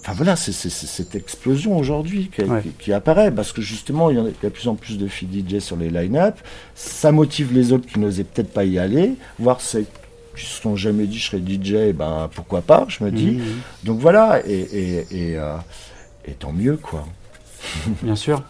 enfin 0.10 0.16
voilà, 0.18 0.36
c'est 0.36 0.51
cette 0.51 1.16
explosion 1.16 1.78
aujourd'hui 1.78 2.30
qui, 2.34 2.42
Ouais. 2.44 2.62
qui- 2.62 2.70
qui 2.70 2.94
apparaît, 2.94 3.32
parce 3.32 3.51
que 3.54 3.62
justement, 3.62 4.10
il 4.10 4.18
y, 4.18 4.20
a, 4.20 4.24
de 4.24 4.50
plus 4.50 4.68
en 4.68 4.75
plus 4.75 4.98
de 4.98 5.08
filles 5.08 5.30
DJ 5.48 5.60
sur 5.60 5.75
les 5.78 5.89
line-up, 5.89 6.36
ça 6.75 7.12
motive 7.12 7.54
les 7.54 7.72
autres 7.74 7.86
qui 7.88 8.00
n'osaient 8.00 8.24
peut-être 8.24 8.51
pas 8.51 8.66
y 8.66 8.80
aller, 8.80 9.13
voir 9.38 9.62
celles 9.62 9.86
qui 10.36 10.46
se 10.46 10.62
sont 10.62 10.75
jamais 10.75 11.06
dit 11.06 11.18
je 11.20 11.25
serais 11.32 11.42
DJ, 11.46 11.94
ben 11.94 12.30
pourquoi 12.34 12.62
pas, 12.62 12.86
je 12.88 13.04
me 13.04 13.12
dis. 13.12 13.32
Mhm, 13.32 13.44
Donc 13.84 14.00
voilà, 14.00 14.42
et, 14.48 14.54
et, 14.60 14.98
et, 15.12 15.38
euh, 15.38 15.56
et 16.25 16.32
tant 16.32 16.54
mieux, 16.54 16.78
quoi. 16.78 17.06
Bien 18.04 18.16
sûr. 18.16 18.42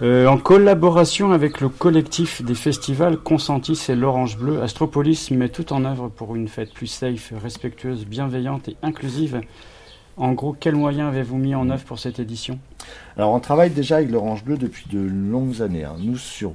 Euh, 0.00 0.26
en 0.26 0.38
collaboration 0.38 1.32
avec 1.32 1.60
le 1.60 1.68
collectif 1.68 2.42
des 2.42 2.54
festivals 2.54 3.18
Consentis 3.18 3.78
et 3.88 3.94
l'Orange 3.94 4.36
Bleu, 4.38 4.60
Astropolis 4.62 5.30
met 5.30 5.48
tout 5.48 5.72
en 5.72 5.84
œuvre 5.84 6.08
pour 6.08 6.34
une 6.34 6.48
fête 6.48 6.72
plus 6.72 6.86
safe, 6.88 7.32
respectueuse, 7.42 8.04
bienveillante 8.06 8.68
et 8.68 8.76
inclusive. 8.82 9.40
En 10.16 10.32
gros, 10.32 10.52
quels 10.52 10.74
moyens 10.76 11.08
avez-vous 11.08 11.38
mis 11.38 11.54
en 11.54 11.70
œuvre 11.70 11.84
pour 11.84 11.98
cette 11.98 12.18
édition? 12.18 12.58
Alors 13.16 13.32
on 13.32 13.40
travaille 13.40 13.70
déjà 13.70 13.96
avec 13.96 14.10
l'Orange 14.10 14.44
Bleu 14.44 14.56
depuis 14.58 14.84
de 14.90 15.00
longues 15.00 15.62
années. 15.62 15.84
hein. 15.84 15.96
Nous, 15.98 16.18
sur 16.18 16.52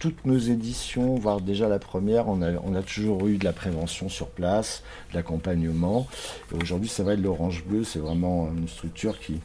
toutes 0.00 0.24
nos 0.24 0.38
éditions, 0.38 1.14
voire 1.16 1.40
déjà 1.40 1.68
la 1.68 1.78
première, 1.78 2.28
on 2.28 2.42
a, 2.42 2.52
on 2.64 2.74
a 2.74 2.82
toujours 2.82 3.26
eu 3.28 3.36
de 3.36 3.44
la 3.44 3.52
prévention 3.52 4.08
sur 4.08 4.26
place, 4.28 4.82
de 5.10 5.16
l'accompagnement. 5.16 6.08
Et 6.52 6.60
aujourd'hui, 6.60 6.88
c'est 6.88 7.02
vrai, 7.02 7.16
l'Orange 7.16 7.62
Bleu, 7.64 7.84
c'est 7.84 8.00
vraiment 8.00 8.48
une 8.56 8.66
structure 8.66 9.20
qui, 9.20 9.38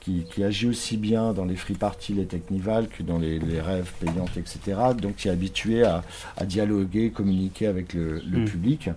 qui, 0.00 0.24
qui 0.32 0.44
agit 0.44 0.68
aussi 0.68 0.96
bien 0.96 1.32
dans 1.32 1.44
les 1.44 1.56
free 1.56 1.74
parties, 1.74 2.12
les 2.14 2.26
technivals, 2.26 2.86
que 2.88 3.02
dans 3.02 3.18
les, 3.18 3.38
les 3.40 3.60
rêves 3.60 3.90
payantes, 3.98 4.36
etc. 4.36 4.60
Donc 4.96 5.16
qui 5.16 5.26
est 5.28 5.32
habitué 5.32 5.82
à, 5.82 6.04
à 6.36 6.44
dialoguer, 6.44 7.10
communiquer 7.10 7.66
avec 7.66 7.92
le, 7.94 8.20
le 8.30 8.40
Mm. 8.40 8.44
public. 8.44 8.90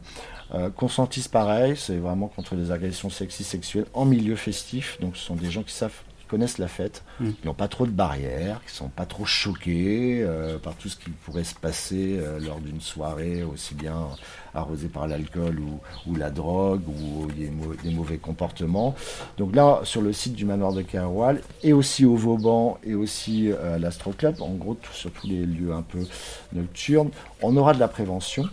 Euh, 0.55 0.69
Consentis, 0.69 1.27
pareil, 1.31 1.75
c'est 1.77 1.97
vraiment 1.97 2.27
contre 2.27 2.55
les 2.55 2.71
agressions 2.71 3.09
sexistes 3.09 3.51
sexuelles 3.51 3.85
en 3.93 4.05
milieu 4.05 4.35
festif. 4.35 4.97
Donc 4.99 5.15
ce 5.15 5.23
sont 5.23 5.35
des 5.35 5.51
gens 5.51 5.63
qui 5.63 5.73
savent 5.73 5.93
qui 6.19 6.25
connaissent 6.25 6.57
la 6.59 6.67
fête, 6.67 7.03
Mm. 7.19 7.29
qui 7.31 7.47
n'ont 7.47 7.53
pas 7.55 7.67
trop 7.67 7.85
de 7.87 7.91
barrières, 7.91 8.61
qui 8.67 8.73
sont 8.75 8.89
pas 8.89 9.05
trop 9.07 9.25
choqués 9.25 10.21
euh, 10.23 10.57
par 10.59 10.75
tout 10.75 10.87
ce 10.89 10.95
qui 10.95 11.09
pourrait 11.09 11.43
se 11.43 11.55
passer 11.55 12.17
euh, 12.19 12.39
lors 12.39 12.59
d'une 12.59 12.81
soirée, 12.81 13.41
aussi 13.43 13.73
bien 13.73 14.07
arrosée 14.53 14.89
par 14.89 15.07
l'alcool 15.07 15.59
ou, 15.59 15.79
ou 16.11 16.15
la 16.15 16.29
drogue 16.29 16.81
ou 16.87 17.27
des, 17.31 17.49
mau- 17.49 17.73
des 17.83 17.89
mauvais 17.91 18.17
comportements. 18.17 18.95
Donc 19.39 19.55
là, 19.55 19.79
sur 19.83 20.01
le 20.01 20.13
site 20.13 20.33
du 20.33 20.45
manoir 20.45 20.71
de 20.73 20.81
Kerwal, 20.83 21.41
et 21.63 21.73
aussi 21.73 22.05
au 22.05 22.15
Vauban, 22.15 22.77
et 22.83 22.93
aussi 22.95 23.51
euh, 23.51 23.75
à 23.75 23.79
l'Astro 23.79 24.11
Club, 24.11 24.39
en 24.41 24.53
gros, 24.53 24.75
tout- 24.75 24.93
sur 24.93 25.11
tous 25.11 25.25
les 25.27 25.45
lieux 25.45 25.73
un 25.73 25.81
peu 25.83 25.99
nocturnes, 26.53 27.09
on 27.41 27.55
aura 27.57 27.73
de 27.73 27.79
la 27.79 27.87
prévention. 27.87 28.43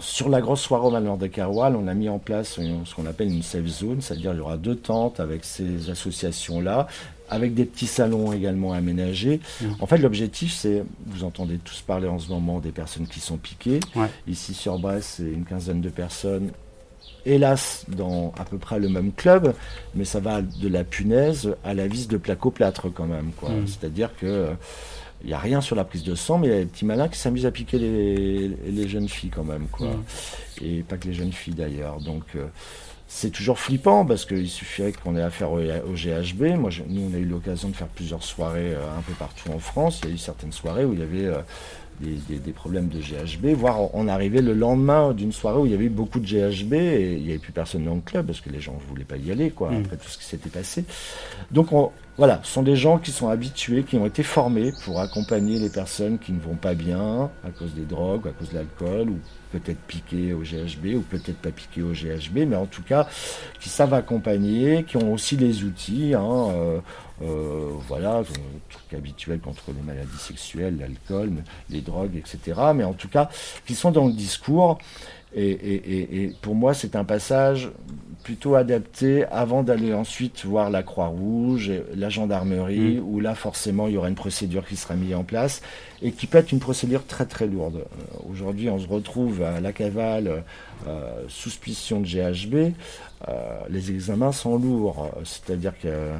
Sur 0.00 0.28
la 0.28 0.40
grosse 0.40 0.60
soirée 0.60 0.86
au 0.86 0.90
manoir 0.90 1.16
de 1.16 1.26
Kerwal, 1.28 1.76
on 1.76 1.86
a 1.86 1.94
mis 1.94 2.08
en 2.08 2.18
place 2.18 2.56
une- 2.58 2.84
ce 2.84 2.94
qu'on 2.94 3.06
appelle 3.06 3.28
une 3.32 3.42
safe 3.42 3.66
zone, 3.66 4.00
c'est-à-dire 4.00 4.32
il 4.32 4.38
y 4.38 4.40
aura 4.40 4.56
deux 4.56 4.76
tentes 4.76 5.20
avec 5.20 5.44
ces 5.44 5.88
associations-là, 5.90 6.88
avec 7.30 7.54
des 7.54 7.64
petits 7.64 7.86
salons 7.86 8.32
également 8.32 8.72
aménagés. 8.72 9.40
Mhm. 9.60 9.76
En 9.80 9.86
fait, 9.86 9.98
l'objectif, 9.98 10.52
c'est, 10.52 10.82
vous 11.06 11.24
entendez 11.24 11.58
tous 11.58 11.80
parler 11.80 12.08
en 12.08 12.18
ce 12.18 12.28
moment 12.28 12.58
des 12.60 12.72
personnes 12.72 13.06
qui 13.06 13.20
sont 13.20 13.36
piquées. 13.36 13.80
Ouais. 13.94 14.08
Ici 14.26 14.52
sur 14.54 14.78
Brest, 14.78 15.14
c'est 15.18 15.22
une 15.30 15.44
quinzaine 15.44 15.80
de 15.80 15.90
personnes. 15.90 16.50
Hélas, 17.26 17.84
dans 17.88 18.32
à 18.38 18.44
peu 18.44 18.58
près 18.58 18.78
le 18.78 18.88
même 18.88 19.12
club, 19.12 19.54
mais 19.94 20.04
ça 20.04 20.20
va 20.20 20.42
de 20.42 20.68
la 20.68 20.84
punaise 20.84 21.54
à 21.64 21.72
la 21.72 21.86
vis 21.86 22.06
de 22.08 22.16
plaque-au-plâtre 22.18 22.88
quand 22.92 23.06
même. 23.06 23.30
quoi. 23.38 23.50
Mhm. 23.50 23.66
C'est-à-dire 23.66 24.10
que 24.20 24.48
il 25.22 25.28
n'y 25.28 25.32
a 25.32 25.38
rien 25.38 25.60
sur 25.60 25.74
la 25.76 25.84
prise 25.84 26.02
de 26.04 26.14
sang, 26.14 26.38
mais 26.38 26.48
il 26.48 26.50
y 26.50 26.56
a 26.56 26.58
des 26.60 26.66
petits 26.66 26.84
malins 26.84 27.08
qui 27.08 27.18
s'amusent 27.18 27.46
à 27.46 27.50
piquer 27.50 27.78
les, 27.78 28.48
les 28.48 28.88
jeunes 28.88 29.08
filles 29.08 29.30
quand 29.30 29.44
même. 29.44 29.66
quoi. 29.72 29.88
Mhm. 29.88 30.02
Et 30.62 30.82
pas 30.82 30.96
que 30.96 31.06
les 31.08 31.14
jeunes 31.14 31.32
filles 31.32 31.54
d'ailleurs. 31.54 32.00
Donc 32.00 32.24
euh, 32.36 32.44
c'est 33.08 33.30
toujours 33.30 33.58
flippant 33.58 34.04
parce 34.04 34.24
qu'il 34.26 34.48
suffirait 34.50 34.92
qu'on 34.92 35.16
ait 35.16 35.22
affaire 35.22 35.50
au, 35.52 35.58
au 35.60 35.94
GHB. 35.94 36.56
Moi, 36.58 36.70
je- 36.70 36.82
nous, 36.86 37.08
on 37.10 37.14
a 37.14 37.18
eu 37.18 37.24
l'occasion 37.24 37.68
de 37.68 37.76
faire 37.76 37.86
plusieurs 37.88 38.22
soirées 38.22 38.74
euh, 38.74 38.98
un 38.98 39.02
peu 39.02 39.12
partout 39.14 39.50
en 39.50 39.58
France. 39.58 40.00
Il 40.02 40.08
y 40.08 40.12
a 40.12 40.14
eu 40.14 40.18
certaines 40.18 40.52
soirées 40.52 40.84
où 40.84 40.92
il 40.92 40.98
y 41.00 41.02
avait 41.02 41.24
euh, 41.26 41.38
des, 42.00 42.16
des- 42.28 42.38
des 42.40 42.52
problèmes 42.52 42.88
de 42.88 42.98
GHB, 43.00 43.54
voire 43.56 43.80
on 43.80 43.90
on 43.94 44.08
arrivait 44.08 44.42
le 44.42 44.52
lendemain 44.52 45.12
d'une 45.12 45.32
soirée 45.32 45.58
où 45.60 45.66
il 45.66 45.72
y 45.72 45.74
avait 45.74 45.84
eu 45.84 45.90
beaucoup 45.90 46.18
de 46.20 46.26
GHB 46.26 46.72
et 46.74 47.12
il 47.18 47.22
n'y 47.22 47.30
avait 47.30 47.38
plus 47.38 47.52
personne 47.52 47.84
dans 47.84 47.94
le 47.94 48.00
club 48.00 48.26
parce 48.26 48.40
que 48.40 48.50
les 48.50 48.60
gens 48.60 48.74
ne 48.74 48.88
voulaient 48.88 49.04
pas 49.04 49.16
y 49.16 49.30
aller, 49.30 49.50
quoi, 49.50 49.70
Mm. 49.70 49.82
après 49.84 49.96
tout 49.96 50.08
ce 50.08 50.18
qui 50.18 50.24
s'était 50.24 50.50
passé. 50.50 50.84
Donc 51.52 51.72
on- 51.72 51.92
voilà, 52.16 52.38
ce 52.44 52.52
sont 52.52 52.62
des 52.62 52.76
gens 52.76 52.98
qui 52.98 53.10
sont 53.10 53.28
habitués, 53.28 53.82
qui 53.82 53.96
ont 53.96 54.06
été 54.06 54.22
formés 54.22 54.72
pour 54.84 55.00
accompagner 55.00 55.58
les 55.58 55.68
personnes 55.68 56.18
qui 56.18 56.30
ne 56.30 56.38
vont 56.38 56.54
pas 56.54 56.74
bien 56.74 57.30
à 57.44 57.50
cause 57.50 57.74
des 57.74 57.84
drogues, 57.84 58.28
à 58.28 58.30
cause 58.30 58.50
de 58.50 58.54
l'alcool, 58.54 59.10
ou 59.10 59.18
peut-être 59.50 59.80
piquées 59.80 60.32
au 60.32 60.42
GHB, 60.42 60.94
ou 60.94 61.00
peut-être 61.00 61.38
pas 61.38 61.50
piquées 61.50 61.82
au 61.82 61.92
GHB, 61.92 62.46
mais 62.46 62.56
en 62.56 62.66
tout 62.66 62.82
cas, 62.82 63.08
qui 63.58 63.68
savent 63.68 63.94
accompagner, 63.94 64.84
qui 64.84 64.96
ont 64.96 65.12
aussi 65.12 65.36
les 65.36 65.64
outils, 65.64 66.14
hein, 66.14 66.50
euh, 66.50 66.78
euh, 67.22 67.70
voilà, 67.88 68.18
euh, 68.18 68.24
trucs 68.70 68.94
habituels 68.94 69.40
contre 69.40 69.64
les 69.68 69.82
maladies 69.82 70.18
sexuelles, 70.18 70.76
l'alcool, 70.78 71.32
les 71.68 71.80
drogues, 71.80 72.16
etc. 72.16 72.60
Mais 72.76 72.84
en 72.84 72.94
tout 72.94 73.08
cas, 73.08 73.28
qui 73.66 73.74
sont 73.74 73.90
dans 73.90 74.06
le 74.06 74.12
discours. 74.12 74.78
Et, 75.34 75.50
et- 75.50 75.74
et- 75.98 76.22
et 76.24 76.32
pour 76.42 76.54
moi, 76.54 76.74
c'est 76.74 76.94
un 76.96 77.04
passage 77.04 77.70
plutôt 78.22 78.54
adapté 78.54 79.24
avant 79.26 79.62
d'aller 79.62 79.92
ensuite 79.92 80.44
voir 80.46 80.70
la 80.70 80.82
Croix-Rouge, 80.82 81.68
et 81.68 81.82
la 81.94 82.08
gendarmerie, 82.08 82.98
où 82.98 83.20
là, 83.20 83.34
forcément, 83.34 83.86
il 83.86 83.94
y 83.94 83.96
aura 83.98 84.08
une 84.08 84.14
procédure 84.14 84.64
qui 84.64 84.76
sera 84.76 84.94
mise 84.94 85.14
en 85.14 85.24
place 85.24 85.60
et 86.00 86.10
qui 86.12 86.26
peut 86.26 86.38
être 86.38 86.52
une 86.52 86.58
procédure 86.60 87.04
très 87.06 87.26
très 87.26 87.46
lourde. 87.46 87.76
Euh, 87.84 88.30
Aujourd'hui, 88.32 88.70
on 88.70 88.78
se 88.78 88.88
retrouve 88.88 89.42
à 89.42 89.60
la 89.60 89.72
cavale 89.72 90.42
euh, 90.88 91.10
suspicion 91.28 92.00
de 92.00 92.06
GHB. 92.06 92.72
Euh, 93.28 93.32
les 93.68 93.90
examens 93.90 94.32
sont 94.32 94.56
lourds, 94.56 95.10
c'est-à-dire 95.24 95.74
que 95.78 95.88
euh, 95.88 96.16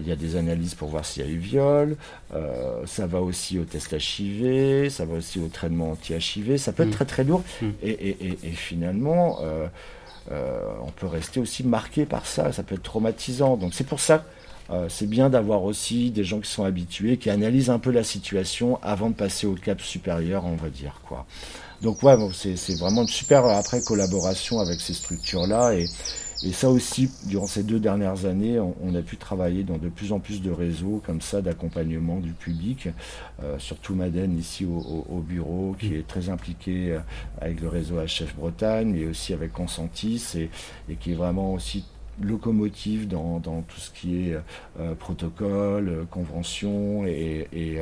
il 0.00 0.08
y 0.08 0.12
a 0.12 0.16
des 0.16 0.36
analyses 0.36 0.74
pour 0.74 0.88
voir 0.88 1.04
s'il 1.04 1.24
y 1.24 1.28
a 1.28 1.30
eu 1.30 1.36
viol, 1.38 1.96
euh, 2.34 2.82
ça 2.86 3.06
va 3.06 3.20
aussi 3.20 3.58
au 3.58 3.64
test 3.64 3.92
HIV, 3.92 4.88
ça 4.90 5.04
va 5.04 5.14
aussi 5.18 5.38
au 5.38 5.48
traitement 5.48 5.92
anti-HIV, 5.92 6.56
ça 6.56 6.72
peut 6.72 6.82
être 6.82 6.88
Mm. 6.88 6.92
très 6.92 7.04
très 7.04 7.24
lourd. 7.24 7.42
Mm. 7.60 7.66
Et, 7.82 7.90
et- 7.90 8.26
et- 8.26 8.38
et 8.44 8.50
finalement, 8.50 9.38
euh, 9.42 9.66
euh, 10.30 10.60
on 10.86 10.90
peut 10.90 11.06
rester 11.06 11.40
aussi 11.40 11.64
marqué 11.64 12.06
par 12.06 12.26
ça, 12.26 12.52
ça 12.52 12.62
peut 12.62 12.74
être 12.76 12.82
traumatisant. 12.82 13.56
Donc 13.56 13.74
c'est 13.74 13.86
pour 13.86 14.00
ça 14.00 14.24
euh, 14.70 14.86
c'est 14.88 15.08
bien 15.08 15.28
d'avoir 15.28 15.64
aussi 15.64 16.10
des 16.12 16.22
gens 16.24 16.38
qui 16.40 16.50
sont 16.50 16.64
habitués, 16.64 17.16
qui 17.18 17.28
analysent 17.30 17.68
un 17.68 17.80
peu 17.80 17.90
la 17.90 18.04
situation 18.04 18.78
avant 18.82 19.10
de 19.10 19.14
passer 19.14 19.46
au 19.46 19.54
cap 19.54 19.80
supérieur, 19.80 20.44
on 20.46 20.54
va 20.54 20.70
dire. 20.70 21.00
quoi. 21.06 21.26
Donc 21.82 22.02
ouais, 22.04 22.16
bon, 22.16 22.30
c'est 22.32 22.54
vraiment 22.78 23.02
une 23.02 23.08
super 23.08 23.44
euh, 23.44 23.58
après 23.58 23.82
collaboration 23.82 24.60
avec 24.60 24.80
ces 24.80 24.94
structures-là. 24.94 25.74
Et, 25.74 25.90
et 26.44 26.52
ça 26.52 26.68
aussi, 26.70 27.08
durant 27.26 27.46
ces 27.46 27.62
deux 27.62 27.78
dernières 27.78 28.26
années, 28.26 28.58
on, 28.58 28.94
a 28.94 29.02
pu 29.02 29.16
travailler 29.16 29.62
dans 29.62 29.78
de 29.78 29.88
plus 29.88 30.12
en 30.12 30.18
plus 30.18 30.42
de 30.42 30.50
réseaux 30.50 31.00
comme 31.06 31.20
ça 31.20 31.40
d'accompagnement 31.40 32.18
du 32.18 32.32
public, 32.32 32.88
euh, 33.42 33.58
surtout 33.58 33.94
Madeleine 33.94 34.36
ici 34.36 34.64
au, 34.64 34.76
au- 34.78 35.06
au 35.08 35.20
bureau, 35.20 35.76
qui 35.78 35.94
est 35.94 36.06
très 36.06 36.28
impliqué 36.30 36.92
euh, 36.92 36.98
avec 37.40 37.60
le 37.60 37.68
réseau 37.68 37.96
HF 37.96 38.34
Bretagne, 38.36 38.92
mais 38.92 39.06
aussi 39.06 39.32
avec 39.32 39.52
Consentis, 39.52 40.24
et, 40.36 40.50
qui 40.96 41.12
est 41.12 41.14
vraiment 41.14 41.54
aussi 41.54 41.84
locomotive 42.20 43.08
dans, 43.08 43.40
tout 43.40 43.78
ce 43.80 43.90
qui 43.90 44.28
est 44.30 44.36
euh, 44.80 44.94
protocole, 44.94 46.06
convention, 46.10 47.06
et, 47.06 47.48
et, 47.52 47.78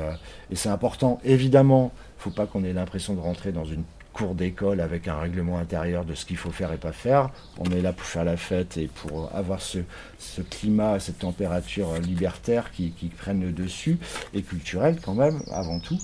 c'est 0.54 0.68
important. 0.68 1.18
Évidemment, 1.24 1.92
faut 2.18 2.30
pas 2.30 2.46
qu'on 2.46 2.62
ait 2.64 2.72
l'impression 2.72 3.14
de 3.14 3.20
rentrer 3.20 3.52
dans 3.52 3.64
une 3.64 3.82
cour 4.12 4.34
d'école 4.34 4.80
avec 4.80 5.08
un 5.08 5.18
règlement 5.18 5.58
intérieur 5.58 6.04
de 6.04 6.14
ce 6.14 6.24
qu'il 6.26 6.36
faut 6.36 6.50
faire 6.50 6.72
et 6.72 6.76
pas 6.76 6.92
faire. 6.92 7.30
On 7.58 7.70
est 7.70 7.80
là 7.80 7.92
pour 7.92 8.06
faire 8.06 8.24
la 8.24 8.36
fête 8.36 8.76
et 8.76 8.86
pour 8.88 9.30
avoir 9.34 9.60
ce, 9.62 9.78
ce 10.18 10.42
climat, 10.42 10.98
cette 11.00 11.20
température 11.20 11.94
libertaire 12.00 12.70
qui, 12.72 12.90
qui 12.92 13.06
prennent 13.06 13.40
le 13.42 13.52
dessus 13.52 13.98
et 14.34 14.42
culturelle 14.42 14.98
quand 15.04 15.14
même 15.14 15.40
avant 15.52 15.78
tout. 15.78 15.98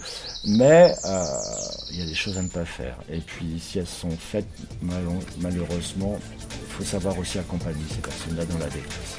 Mais 0.45 0.95
euh, 1.05 1.27
il 1.91 1.99
y 1.99 2.03
a 2.03 2.07
des 2.07 2.15
choses 2.15 2.39
à 2.39 2.43
ne 2.43 2.49
pas 2.49 2.65
faire. 2.65 2.97
Et 3.11 3.19
puis 3.19 3.59
si 3.59 3.79
elles 3.79 3.87
sont 3.87 4.11
faites 4.11 4.47
mal- 4.83 5.03
malheureusement, 5.41 6.19
il 6.41 6.73
faut 6.73 6.85
savoir 6.85 7.19
aussi 7.19 7.39
accompagner 7.39 7.85
ces 7.91 8.01
personnes-là 8.01 8.45
dans 8.47 8.59
la 8.59 8.67
détresse. 8.67 9.19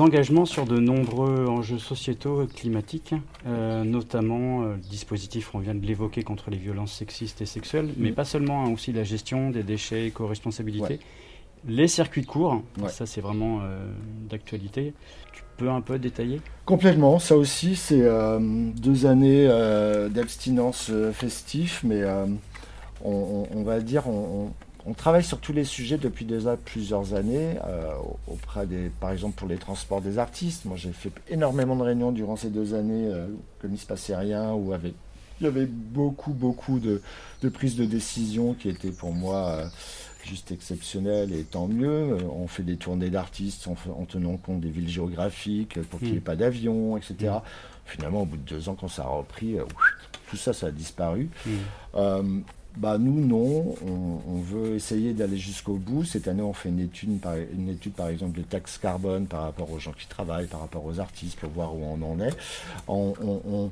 Engagements 0.00 0.44
sur 0.44 0.66
de 0.66 0.78
nombreux 0.78 1.46
enjeux 1.46 1.78
sociétaux 1.78 2.42
et 2.42 2.46
climatiques, 2.46 3.14
euh, 3.46 3.84
notamment 3.84 4.62
euh, 4.62 4.74
le 4.74 4.80
dispositif, 4.80 5.54
on 5.54 5.58
vient 5.58 5.74
de 5.74 5.84
l'évoquer, 5.84 6.22
contre 6.22 6.50
les 6.50 6.56
violences 6.56 6.92
sexistes 6.92 7.40
et 7.40 7.46
sexuelles, 7.46 7.90
mais 7.96 8.10
mm. 8.10 8.14
pas 8.14 8.24
seulement, 8.24 8.64
hein, 8.64 8.70
aussi 8.70 8.92
la 8.92 9.04
gestion 9.04 9.50
des 9.50 9.62
déchets, 9.62 10.06
éco-responsabilité. 10.06 11.00
Les 11.68 11.86
circuits 11.86 12.22
de 12.22 12.26
cours, 12.26 12.60
ça 12.88 13.06
c'est 13.06 13.20
vraiment 13.20 13.60
d'actualité. 14.28 14.94
Tu 15.32 15.42
peux 15.56 15.70
un 15.70 15.80
peu 15.80 15.96
détailler? 15.96 16.40
Complètement, 16.66 17.20
ça 17.20 17.36
aussi 17.36 17.76
c'est 17.76 18.02
deux 18.40 19.06
années 19.06 19.46
d'abstinence 20.10 20.90
festif, 21.12 21.84
mais 21.84 22.02
on, 23.04 23.62
va 23.62 23.78
dire 23.78 24.08
on, 24.08 24.46
on 24.48 24.52
travaille 24.94 25.22
sur 25.22 25.38
tous 25.38 25.52
les 25.52 25.64
sujets 25.64 25.96
depuis 25.96 26.24
déjà 26.24 26.56
plusieurs 26.56 27.14
années, 27.14 27.56
euh, 27.64 27.92
auprès 28.26 28.66
des, 28.66 28.90
par 29.00 29.12
exemple 29.12 29.36
pour 29.36 29.48
les 29.48 29.56
transports 29.56 30.00
des 30.00 30.18
artistes. 30.18 30.64
Moi, 30.64 30.76
j'ai 30.76 30.92
fait 30.92 31.12
énormément 31.28 31.76
de 31.76 31.82
réunions 31.82 32.10
durant 32.10 32.36
ces 32.36 32.50
deux 32.50 32.74
années, 32.74 33.06
euh, 33.06 33.26
comme 33.60 33.70
il 33.70 33.74
ne 33.74 33.78
se 33.78 33.86
passait 33.86 34.16
rien, 34.16 34.52
où 34.52 34.72
avait, 34.72 34.94
il 35.40 35.44
y 35.44 35.46
avait 35.46 35.66
beaucoup, 35.66 36.32
beaucoup 36.32 36.80
de, 36.80 37.00
prises 37.50 37.76
de 37.76 37.84
décision 37.84 38.54
qui 38.54 38.68
étaient 38.68 38.90
pour 38.90 39.12
moi 39.12 39.50
euh, 39.50 39.66
juste 40.24 40.50
exceptionnelles, 40.50 41.32
et 41.32 41.44
tant 41.44 41.68
mieux. 41.68 42.16
On 42.32 42.48
fait 42.48 42.64
des 42.64 42.76
tournées 42.76 43.10
d'artistes 43.10 43.68
en, 43.68 44.04
tenant 44.04 44.36
compte 44.36 44.60
des 44.60 44.70
villes 44.70 44.90
géographiques, 44.90 45.80
pour 45.82 46.00
qu'il 46.00 46.10
n'y 46.10 46.16
ait 46.16 46.20
mm. 46.20 46.24
pas 46.24 46.36
d'avion, 46.36 46.96
etc. 46.96 47.14
Mm. 47.20 47.40
Finalement, 47.84 48.22
au 48.22 48.26
bout 48.26 48.36
de 48.36 48.48
deux 48.48 48.68
ans, 48.68 48.74
quand 48.74 48.88
ça 48.88 49.02
a 49.02 49.08
repris, 49.08 49.56
tout 50.28 50.36
ça, 50.36 50.52
ça 50.52 50.66
a 50.66 50.70
disparu. 50.72 51.30
Mm 51.46 52.42
bah 52.76 52.96
nous 52.98 53.20
non, 53.20 53.74
on, 53.86 54.40
veut 54.40 54.74
essayer 54.74 55.12
d'aller 55.12 55.36
jusqu'au 55.36 55.74
bout. 55.74 56.04
Cette 56.04 56.26
année, 56.26 56.42
on 56.42 56.52
fait 56.52 56.70
une 56.70 56.80
étude, 56.80 57.20
par, 57.20 57.34
une 57.36 57.68
étude 57.68 57.92
par 57.92 58.08
exemple 58.08 58.38
de 58.38 58.42
taxe 58.42 58.78
carbone 58.78 59.26
par 59.26 59.42
rapport 59.42 59.70
aux 59.70 59.78
gens 59.78 59.92
qui 59.92 60.06
travaillent, 60.06 60.46
par 60.46 60.60
rapport 60.60 60.84
aux 60.84 60.98
artistes, 60.98 61.38
pour 61.38 61.50
voir 61.50 61.74
où 61.74 61.82
on 61.84 62.02
en 62.02 62.18
est. 62.20 62.36
On, 62.88 63.70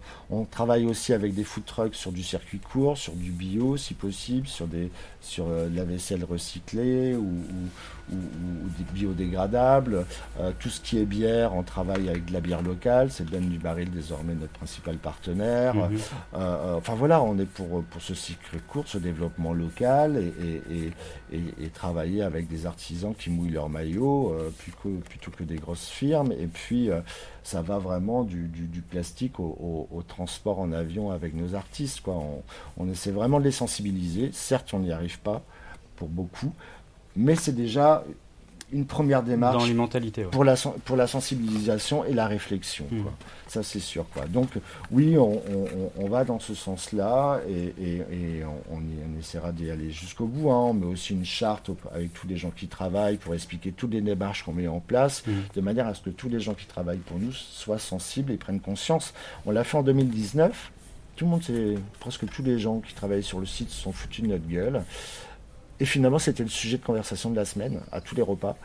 travaille 0.50 0.84
aussi 0.84 1.12
avec 1.12 1.34
des 1.34 1.44
food 1.44 1.64
trucks 1.64 1.94
sur 1.94 2.12
du 2.12 2.22
circuit 2.22 2.58
court, 2.58 2.98
sur 2.98 3.14
du 3.14 3.30
bio 3.30 3.76
si 3.76 3.94
possible, 3.94 4.46
sur 4.46 4.66
des 4.66 4.90
sur 5.20 5.46
euh, 5.48 5.68
la 5.74 5.84
vaisselle 5.84 6.24
recyclée 6.24 7.14
ou, 7.14 7.22
ou, 7.22 7.68
biodégradables. 8.92 10.06
Euh, 10.40 10.52
tout 10.58 10.68
ce 10.68 10.80
qui 10.80 10.98
est 10.98 11.04
bière, 11.04 11.54
on 11.54 11.62
travaille 11.62 12.08
avec 12.08 12.26
de 12.26 12.32
la 12.32 12.40
bière 12.40 12.62
locale. 12.62 13.10
C'est 13.10 13.28
Ben 13.28 13.46
du 13.48 13.58
Baril 13.58 13.90
désormais 13.90 14.34
notre 14.34 14.52
principal 14.52 14.96
partenaire. 14.96 15.74
Mhm. 15.74 15.98
Euh, 16.34 16.74
enfin 16.76 16.94
voilà, 16.94 17.22
on 17.22 17.38
est 17.38 17.46
pour, 17.46 17.82
pour 17.84 18.02
ce 18.02 18.14
cycle 18.14 18.58
court, 18.68 18.84
ce 18.86 18.98
développement 18.98 19.52
local 19.52 20.16
et, 20.16 20.92
et, 21.32 21.68
travailler 21.72 22.22
avec 22.22 22.48
des 22.48 22.66
artisans 22.66 23.14
qui 23.14 23.30
mouillent 23.30 23.52
leur 23.52 23.68
maillot 23.68 24.36
plutôt, 24.58 24.98
plutôt, 25.08 25.30
que 25.30 25.44
des 25.44 25.56
grosses 25.56 25.88
firmes. 25.88 26.32
Et 26.32 26.46
puis 26.46 26.90
ça 27.42 27.62
va 27.62 27.78
vraiment 27.78 28.24
du, 28.24 28.48
du, 28.48 28.82
plastique 28.82 29.40
au, 29.40 29.88
au, 29.90 30.02
transport 30.02 30.58
en 30.58 30.72
avion 30.72 31.10
avec 31.10 31.34
nos 31.34 31.54
artistes. 31.54 32.00
Quoi. 32.00 32.14
On, 32.14 32.42
on 32.76 32.90
essaie 32.90 33.12
vraiment 33.12 33.38
de 33.38 33.44
les 33.44 33.52
sensibiliser. 33.52 34.30
Certes, 34.32 34.74
on 34.74 34.80
n'y 34.80 34.92
arrive 34.92 35.20
pas 35.20 35.42
pour 36.00 36.08
beaucoup, 36.08 36.52
mais 37.16 37.34
c'est 37.34 37.54
déjà 37.54 38.04
une 38.72 38.86
première 38.86 39.22
démarche 39.22 39.58
dans 39.58 39.66
les 39.66 39.74
mentalités 39.74 40.24
pour 40.24 40.44
la 40.44 40.54
pour 40.84 40.96
la 40.96 41.06
sensibilisation 41.06 42.04
et 42.04 42.12
la 42.12 42.26
réflexion 42.26 42.86
hmm. 42.90 43.04
ça 43.48 43.62
c'est 43.62 43.80
sûr 43.80 44.06
quoi 44.14 44.26
donc 44.26 44.48
oui 44.92 45.16
on, 45.18 46.08
va 46.08 46.24
dans 46.24 46.38
ce 46.38 46.54
sens 46.54 46.92
là 46.92 47.40
et, 47.48 48.42
on, 48.70 49.18
essaiera 49.18 49.52
d'y 49.52 49.70
aller 49.70 49.90
jusqu'au 49.90 50.26
bout 50.26 50.50
hein. 50.50 50.68
on 50.70 50.74
met 50.74 50.86
aussi 50.86 51.14
une 51.14 51.24
charte 51.24 51.70
avec 51.92 52.12
tous 52.14 52.26
les 52.26 52.36
gens 52.36 52.50
qui 52.50 52.68
travaillent 52.68 53.16
pour 53.16 53.34
expliquer 53.34 53.72
toutes 53.72 53.92
les 53.92 54.00
démarches 54.00 54.44
qu'on 54.44 54.52
met 54.52 54.68
en 54.68 54.80
place 54.80 55.24
hmm. 55.26 55.32
de 55.54 55.60
manière 55.60 55.88
à 55.88 55.94
ce 55.94 56.02
que 56.02 56.10
tous 56.10 56.28
les 56.28 56.40
gens 56.40 56.54
qui 56.54 56.66
travaillent 56.66 56.98
pour 56.98 57.18
nous 57.18 57.32
soient 57.32 57.78
sensibles 57.78 58.32
et 58.32 58.36
prennent 58.36 58.60
conscience 58.60 59.14
on 59.46 59.50
l'a 59.50 59.64
fait 59.64 59.78
en 59.78 59.82
2019 59.82 60.72
tout 61.16 61.26
le 61.26 61.32
monde, 61.32 61.42
presque 61.98 62.26
tous 62.30 62.42
les 62.42 62.58
gens 62.58 62.80
qui 62.80 62.94
travaillent 62.94 63.22
sur 63.22 63.40
le 63.40 63.46
site 63.46 63.68
se 63.68 63.82
sont 63.82 63.92
foutus 63.92 64.24
de 64.24 64.30
notre 64.30 64.48
gueule. 64.48 64.82
Et 65.80 65.86
finalement, 65.86 66.18
c'était 66.18 66.42
le 66.42 66.50
sujet 66.50 66.76
de 66.76 66.84
conversation 66.84 67.30
de 67.30 67.36
la 67.36 67.44
semaine, 67.44 67.80
à 67.90 68.00
tous 68.00 68.14
les 68.14 68.22
repas. 68.22 68.56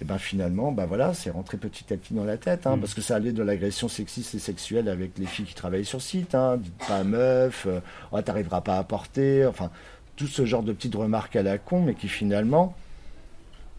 Et 0.00 0.04
ben 0.04 0.18
finalement, 0.18 0.72
ben 0.72 0.86
voilà, 0.86 1.12
c'est 1.12 1.30
rentré 1.30 1.56
petit 1.56 1.92
à 1.92 1.96
petit 1.96 2.14
dans 2.14 2.24
la 2.24 2.36
tête, 2.38 2.66
hein, 2.66 2.76
mm. 2.76 2.80
parce 2.80 2.94
que 2.94 3.00
ça 3.00 3.16
allait 3.16 3.32
de 3.32 3.42
l'agression 3.42 3.88
sexiste 3.88 4.34
et 4.34 4.38
sexuelle 4.38 4.88
avec 4.88 5.18
les 5.18 5.26
filles 5.26 5.44
qui 5.46 5.54
travaillaient 5.54 5.84
sur 5.84 6.00
site. 6.00 6.34
Hein, 6.34 6.58
dites 6.58 6.86
pas 6.86 7.02
meuf, 7.04 7.66
euh, 7.66 7.80
oh, 8.12 8.20
t'arriveras 8.22 8.60
pas 8.60 8.78
à 8.78 8.84
porter, 8.84 9.46
enfin 9.46 9.70
tout 10.16 10.26
ce 10.26 10.44
genre 10.44 10.62
de 10.62 10.72
petites 10.72 10.94
remarques 10.94 11.36
à 11.36 11.42
la 11.42 11.56
con, 11.56 11.82
mais 11.82 11.94
qui 11.94 12.08
finalement, 12.08 12.74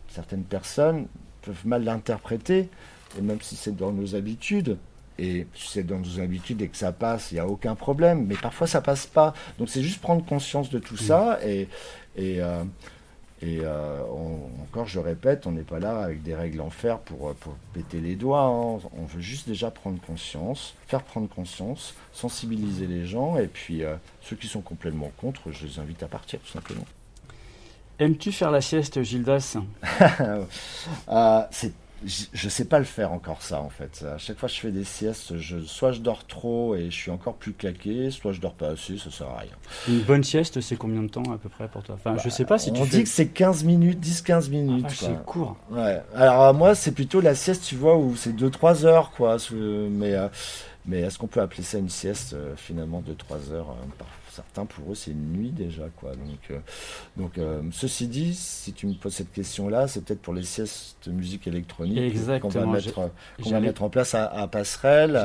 certaines 0.09 0.43
personnes 0.43 1.07
peuvent 1.43 1.65
mal 1.67 1.83
l'interpréter, 1.83 2.69
et 3.17 3.21
même 3.21 3.41
si 3.41 3.55
c'est 3.55 3.75
dans 3.75 3.91
nos 3.91 4.15
habitudes, 4.15 4.77
et 5.19 5.45
c'est 5.53 5.83
dans 5.83 5.99
nos 5.99 6.19
habitudes 6.19 6.61
et 6.63 6.67
que 6.67 6.77
ça 6.77 6.91
passe, 6.91 7.31
il 7.31 7.35
n'y 7.35 7.39
a 7.39 7.47
aucun 7.47 7.75
problème. 7.75 8.25
Mais 8.25 8.35
parfois, 8.35 8.65
ça 8.65 8.81
passe 8.81 9.05
pas. 9.05 9.33
Donc, 9.59 9.69
c'est 9.69 9.83
juste 9.83 10.01
prendre 10.01 10.25
conscience 10.25 10.71
de 10.71 10.79
tout 10.79 10.97
ça. 10.97 11.39
Et, 11.45 11.67
et, 12.15 12.41
euh, 12.41 12.63
et 13.41 13.59
euh, 13.63 14.01
encore, 14.63 14.87
je 14.87 14.99
répète, 14.99 15.47
on 15.47 15.51
n'est 15.51 15.63
pas 15.63 15.79
là 15.79 15.99
avec 15.99 16.21
des 16.21 16.35
règles 16.35 16.61
en 16.61 16.69
fer 16.69 16.99
pour, 16.99 17.33
pour 17.35 17.53
péter 17.73 17.99
les 17.99 18.15
doigts. 18.15 18.43
Hein. 18.43 18.79
On 18.97 19.05
veut 19.05 19.21
juste 19.21 19.47
déjà 19.47 19.71
prendre 19.71 19.99
conscience, 20.01 20.75
faire 20.87 21.03
prendre 21.03 21.27
conscience, 21.27 21.95
sensibiliser 22.13 22.85
les 22.87 23.05
gens. 23.05 23.37
Et 23.37 23.47
puis, 23.47 23.83
euh, 23.83 23.95
ceux 24.21 24.35
qui 24.35 24.47
sont 24.47 24.61
complètement 24.61 25.11
contre, 25.17 25.51
je 25.51 25.65
les 25.65 25.79
invite 25.79 26.03
à 26.03 26.07
partir, 26.07 26.39
tout 26.39 26.51
simplement. 26.51 26.85
Aimes-tu 27.97 28.31
faire 28.31 28.51
la 28.51 28.61
sieste, 28.61 29.01
Gildas? 29.03 29.57
C'est 31.51 31.73
je 32.05 32.49
sais 32.49 32.65
pas 32.65 32.79
le 32.79 32.85
faire 32.85 33.11
encore 33.11 33.41
ça 33.41 33.61
en 33.61 33.69
fait. 33.69 34.03
À 34.03 34.17
chaque 34.17 34.37
fois 34.37 34.49
que 34.49 34.55
je 34.55 34.59
fais 34.59 34.71
des 34.71 34.83
siestes, 34.83 35.37
je, 35.37 35.59
soit 35.59 35.91
je 35.91 35.99
dors 35.99 36.25
trop 36.25 36.75
et 36.75 36.85
je 36.85 36.95
suis 36.95 37.11
encore 37.11 37.35
plus 37.35 37.53
claqué, 37.53 38.09
soit 38.09 38.31
je 38.31 38.41
dors 38.41 38.53
pas 38.53 38.69
assez, 38.69 38.97
ça 38.97 39.11
sert 39.11 39.27
à 39.27 39.39
rien. 39.39 39.51
Une 39.87 40.01
bonne 40.01 40.23
sieste, 40.23 40.61
c'est 40.61 40.75
combien 40.75 41.03
de 41.03 41.09
temps 41.09 41.23
à 41.31 41.37
peu 41.37 41.49
près 41.49 41.67
pour 41.67 41.83
toi? 41.83 41.95
Enfin, 41.95 42.17
je 42.23 42.29
sais 42.29 42.45
pas 42.45 42.57
si 42.57 42.73
tu 42.73 42.81
On 42.81 42.85
dit 42.85 43.03
que 43.03 43.09
c'est 43.09 43.27
15 43.27 43.63
minutes, 43.63 44.03
10-15 44.03 44.49
minutes. 44.49 44.85
Ah, 44.87 44.93
c'est 44.93 45.25
court. 45.25 45.57
Ouais. 45.69 46.01
Alors 46.15 46.53
moi, 46.53 46.73
c'est 46.73 46.91
plutôt 46.91 47.21
la 47.21 47.35
sieste, 47.35 47.65
tu 47.65 47.75
vois, 47.75 47.97
où 47.97 48.15
c'est 48.15 48.35
2-3 48.35 48.85
heures 48.85 49.11
quoi. 49.11 49.37
Mais, 49.51 50.15
euh, 50.15 50.27
mais 50.85 51.01
est-ce 51.01 51.19
qu'on 51.19 51.27
peut 51.27 51.41
appeler 51.41 51.63
ça 51.63 51.77
une 51.77 51.89
sieste 51.89 52.33
euh, 52.33 52.55
finalement 52.55 53.01
de 53.01 53.13
3 53.13 53.51
heures 53.51 53.75
certains 54.31 54.65
pour 54.65 54.91
eux 54.91 54.95
c'est 54.95 55.11
une 55.11 55.33
nuit 55.33 55.49
déjà 55.49 55.83
quoi 55.97 56.11
donc 56.11 56.39
euh, 56.51 56.59
donc 57.17 57.37
euh, 57.37 57.61
ceci 57.71 58.07
dit 58.07 58.33
si 58.33 58.73
tu 58.73 58.87
me 58.87 58.93
poses 58.93 59.13
cette 59.13 59.31
question 59.31 59.67
là 59.67 59.87
c'est 59.87 60.03
peut-être 60.03 60.21
pour 60.21 60.33
les 60.33 60.43
siestes 60.43 60.97
de 61.05 61.11
musique 61.11 61.47
électronique 61.47 62.13
qu'on 62.41 62.49
va 62.49 62.65
mettre 62.65 63.11
va 63.39 63.59
mettre 63.59 63.83
en 63.83 63.89
place 63.89 64.15
à, 64.15 64.47
Passerelle 64.47 65.15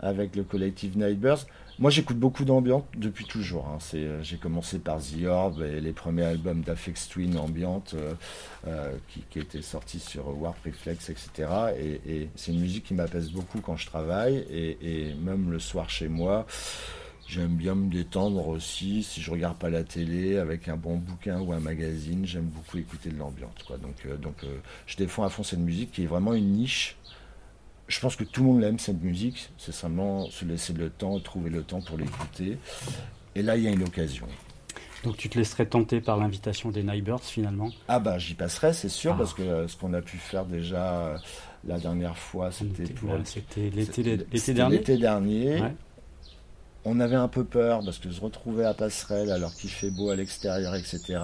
avec 0.00 0.36
le 0.36 0.42
collectif 0.42 0.96
Nightbirds 0.96 1.46
moi, 1.78 1.90
j'écoute 1.90 2.18
beaucoup 2.18 2.44
d'ambiance 2.44 2.82
depuis 2.94 3.24
toujours. 3.24 3.66
Hein. 3.66 3.78
C'est, 3.80 3.96
euh, 3.96 4.22
j'ai 4.22 4.36
commencé 4.36 4.78
par 4.78 4.98
The 4.98 5.24
Orb 5.26 5.62
et 5.62 5.80
les 5.80 5.92
premiers 5.92 6.24
albums 6.24 6.60
d'Afex 6.60 7.08
Twin 7.08 7.36
ambiante 7.38 7.96
qui, 9.08 9.24
qui, 9.30 9.38
étaient 9.38 9.62
sortis 9.62 9.98
sur 9.98 10.38
Warp 10.38 10.58
Reflex, 10.64 11.08
etc. 11.08 11.48
Et, 12.06 12.28
c'est 12.36 12.52
une 12.52 12.60
musique 12.60 12.84
qui 12.84 12.94
m'apaise 12.94 13.30
beaucoup 13.30 13.60
quand 13.60 13.76
je 13.76 13.86
travaille 13.86 14.36
et, 14.50 14.76
et 14.82 15.14
même 15.14 15.50
le 15.50 15.58
soir 15.58 15.88
chez 15.88 16.08
moi. 16.08 16.46
J'aime 17.32 17.56
bien 17.56 17.74
me 17.74 17.90
détendre 17.90 18.46
aussi. 18.46 19.02
Si 19.02 19.22
je 19.22 19.30
regarde 19.30 19.56
pas 19.56 19.70
la 19.70 19.84
télé 19.84 20.36
avec 20.36 20.68
un 20.68 20.76
bon 20.76 20.96
bouquin 20.96 21.40
ou 21.40 21.54
un 21.54 21.60
magazine, 21.60 22.26
j'aime 22.26 22.44
beaucoup 22.44 22.76
écouter 22.76 23.08
de 23.08 23.16
l'ambiance. 23.16 23.54
Quoi. 23.66 23.78
Donc, 23.78 23.94
euh, 24.04 24.18
donc 24.18 24.44
euh, 24.44 24.58
je 24.84 24.98
défends 24.98 25.24
à 25.24 25.30
fond 25.30 25.42
cette 25.42 25.60
musique 25.60 25.92
qui 25.92 26.02
est 26.02 26.06
vraiment 26.06 26.34
une 26.34 26.52
niche. 26.52 26.94
Je 27.88 27.98
pense 28.00 28.16
que 28.16 28.24
tout 28.24 28.42
le 28.42 28.48
monde 28.48 28.60
l'aime 28.60 28.78
cette 28.78 29.02
musique. 29.02 29.48
C'est 29.56 29.72
simplement 29.72 30.28
se 30.28 30.44
laisser 30.44 30.74
le 30.74 30.90
temps, 30.90 31.18
trouver 31.20 31.48
le 31.48 31.62
temps 31.62 31.80
pour 31.80 31.96
l'écouter. 31.96 32.58
Et 33.34 33.40
là, 33.40 33.56
il 33.56 33.62
y 33.62 33.66
a 33.66 33.70
une 33.70 33.84
occasion. 33.84 34.26
Donc 35.02 35.16
tu 35.16 35.30
te 35.30 35.38
laisserais 35.38 35.64
tenter 35.64 36.02
par 36.02 36.18
l'invitation 36.18 36.70
des 36.70 36.82
Nightbirds 36.82 37.24
finalement? 37.24 37.70
Ah 37.88 37.98
bah 37.98 38.18
j'y 38.18 38.34
passerai, 38.34 38.74
c'est 38.74 38.90
sûr, 38.90 39.14
ah. 39.14 39.18
parce 39.18 39.32
que 39.32 39.40
euh, 39.40 39.68
ce 39.68 39.76
qu'on 39.78 39.94
a 39.94 40.02
pu 40.02 40.18
faire 40.18 40.44
déjà 40.44 41.16
la 41.66 41.78
dernière 41.78 42.18
fois, 42.18 42.52
c'était 42.52 42.92
pour... 42.92 43.10
C'était 43.24 43.70
l'été 43.70 44.02
dernier. 44.52 44.76
L'été 44.76 44.98
dernier 44.98 45.62
on 46.84 46.98
avait 47.00 47.16
un 47.16 47.28
peu 47.28 47.44
peur 47.44 47.82
parce 47.84 47.98
que 47.98 48.10
se 48.10 48.20
retrouver 48.20 48.64
à 48.64 48.74
Passerelle 48.74 49.30
alors 49.30 49.54
qu'il 49.54 49.70
fait 49.70 49.90
beau 49.90 50.10
à 50.10 50.16
l'extérieur, 50.16 50.74
etc. 50.74 51.18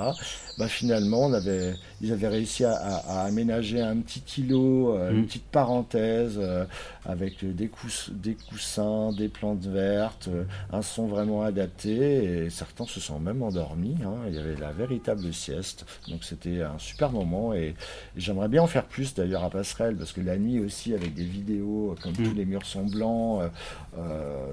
Bah 0.59 0.69
finalement, 0.69 1.27
on 1.27 1.33
avait, 1.33 1.75
ils 2.01 2.13
avaient 2.13 2.29
réussi 2.29 2.65
à, 2.65 2.77
aménager 3.25 3.81
un 3.81 3.97
petit 3.97 4.23
îlot, 4.41 4.97
euh, 4.97 5.11
une 5.11 5.23
mm. 5.23 5.27
petite 5.27 5.47
parenthèse 5.47 6.39
euh, 6.39 6.65
avec 7.05 7.45
des, 7.45 7.71
des, 8.11 8.35
coussins, 8.35 9.13
des 9.13 9.29
plantes 9.29 9.67
vertes, 9.67 10.29
euh, 10.29 10.45
un 10.73 10.83
son 10.83 11.07
vraiment 11.07 11.43
adapté 11.43 12.45
et 12.45 12.51
certains 12.51 12.87
se 12.87 13.01
sont 13.01 13.19
même 13.19 13.43
endormis. 13.43 13.97
Hein. 14.05 14.15
Il 14.29 14.35
y 14.35 14.39
avait 14.39 14.57
la 14.57 14.73
véritable 14.73 15.33
sieste, 15.33 15.87
donc 16.09 16.25
c'était 16.25 16.63
un 16.63 16.79
super 16.79 17.11
moment 17.11 17.53
et, 17.53 17.75
j'aimerais 18.17 18.49
bien 18.49 18.63
en 18.63 18.67
faire 18.67 18.85
plus 18.85 19.15
d'ailleurs 19.15 19.45
à 19.45 19.51
Passerelle 19.51 19.97
parce 19.97 20.13
que 20.13 20.21
la 20.21 20.37
nuit 20.37 20.59
aussi 20.61 20.95
avec 20.95 21.15
des 21.15 21.25
vidéos 21.25 21.95
comme 22.03 22.13
mm. 22.13 22.29
tous 22.29 22.35
les 22.35 22.45
murs 22.45 22.67
sont 22.67 22.85
blancs, 22.85 23.43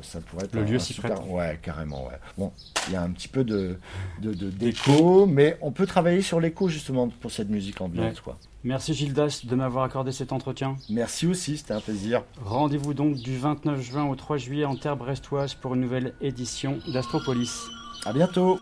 ça 0.02 0.20
pourrait 0.22 0.46
être 0.46 0.54
le 0.54 0.64
lieu 0.64 0.80
s'y 0.80 0.95
Ouais, 1.28 1.60
carrément. 1.62 2.06
Ouais. 2.06 2.20
Bon, 2.38 2.52
il 2.88 2.94
y 2.94 2.96
a 2.96 3.02
un 3.02 3.10
petit 3.10 3.28
peu 3.28 3.44
de 3.44 3.78
d'écho, 4.22 5.26
mais 5.26 5.58
on 5.62 5.72
peut 5.72 5.86
travailler 5.86 6.22
sur 6.22 6.40
l'écho 6.40 6.70
justement 6.70 7.10
pour 7.10 7.32
cette 7.32 7.50
musique 7.50 7.82
ambiante. 7.82 8.22
Quoi. 8.22 8.38
Merci 8.64 8.94
Gildas 8.96 9.42
de 9.44 9.56
m'avoir 9.56 9.84
accordé 9.84 10.12
cet 10.12 10.32
entretien. 10.32 10.76
Merci 10.90 11.28
aussi, 11.28 11.58
c'était 11.58 11.74
un 11.74 11.82
plaisir. 11.82 12.24
Rendez-vous 12.44 12.94
donc 12.94 13.16
du 13.18 13.38
29 13.38 13.80
juin 13.80 14.06
au 14.06 14.16
3 14.16 14.38
juillet 14.38 14.66
en 14.66 14.76
terre 14.76 14.98
brestoise 14.98 15.54
pour 15.54 15.76
une 15.76 15.82
nouvelle 15.82 16.14
édition 16.20 16.80
d'Astropolis. 16.92 17.66
À 18.06 18.14
bientôt. 18.14 18.60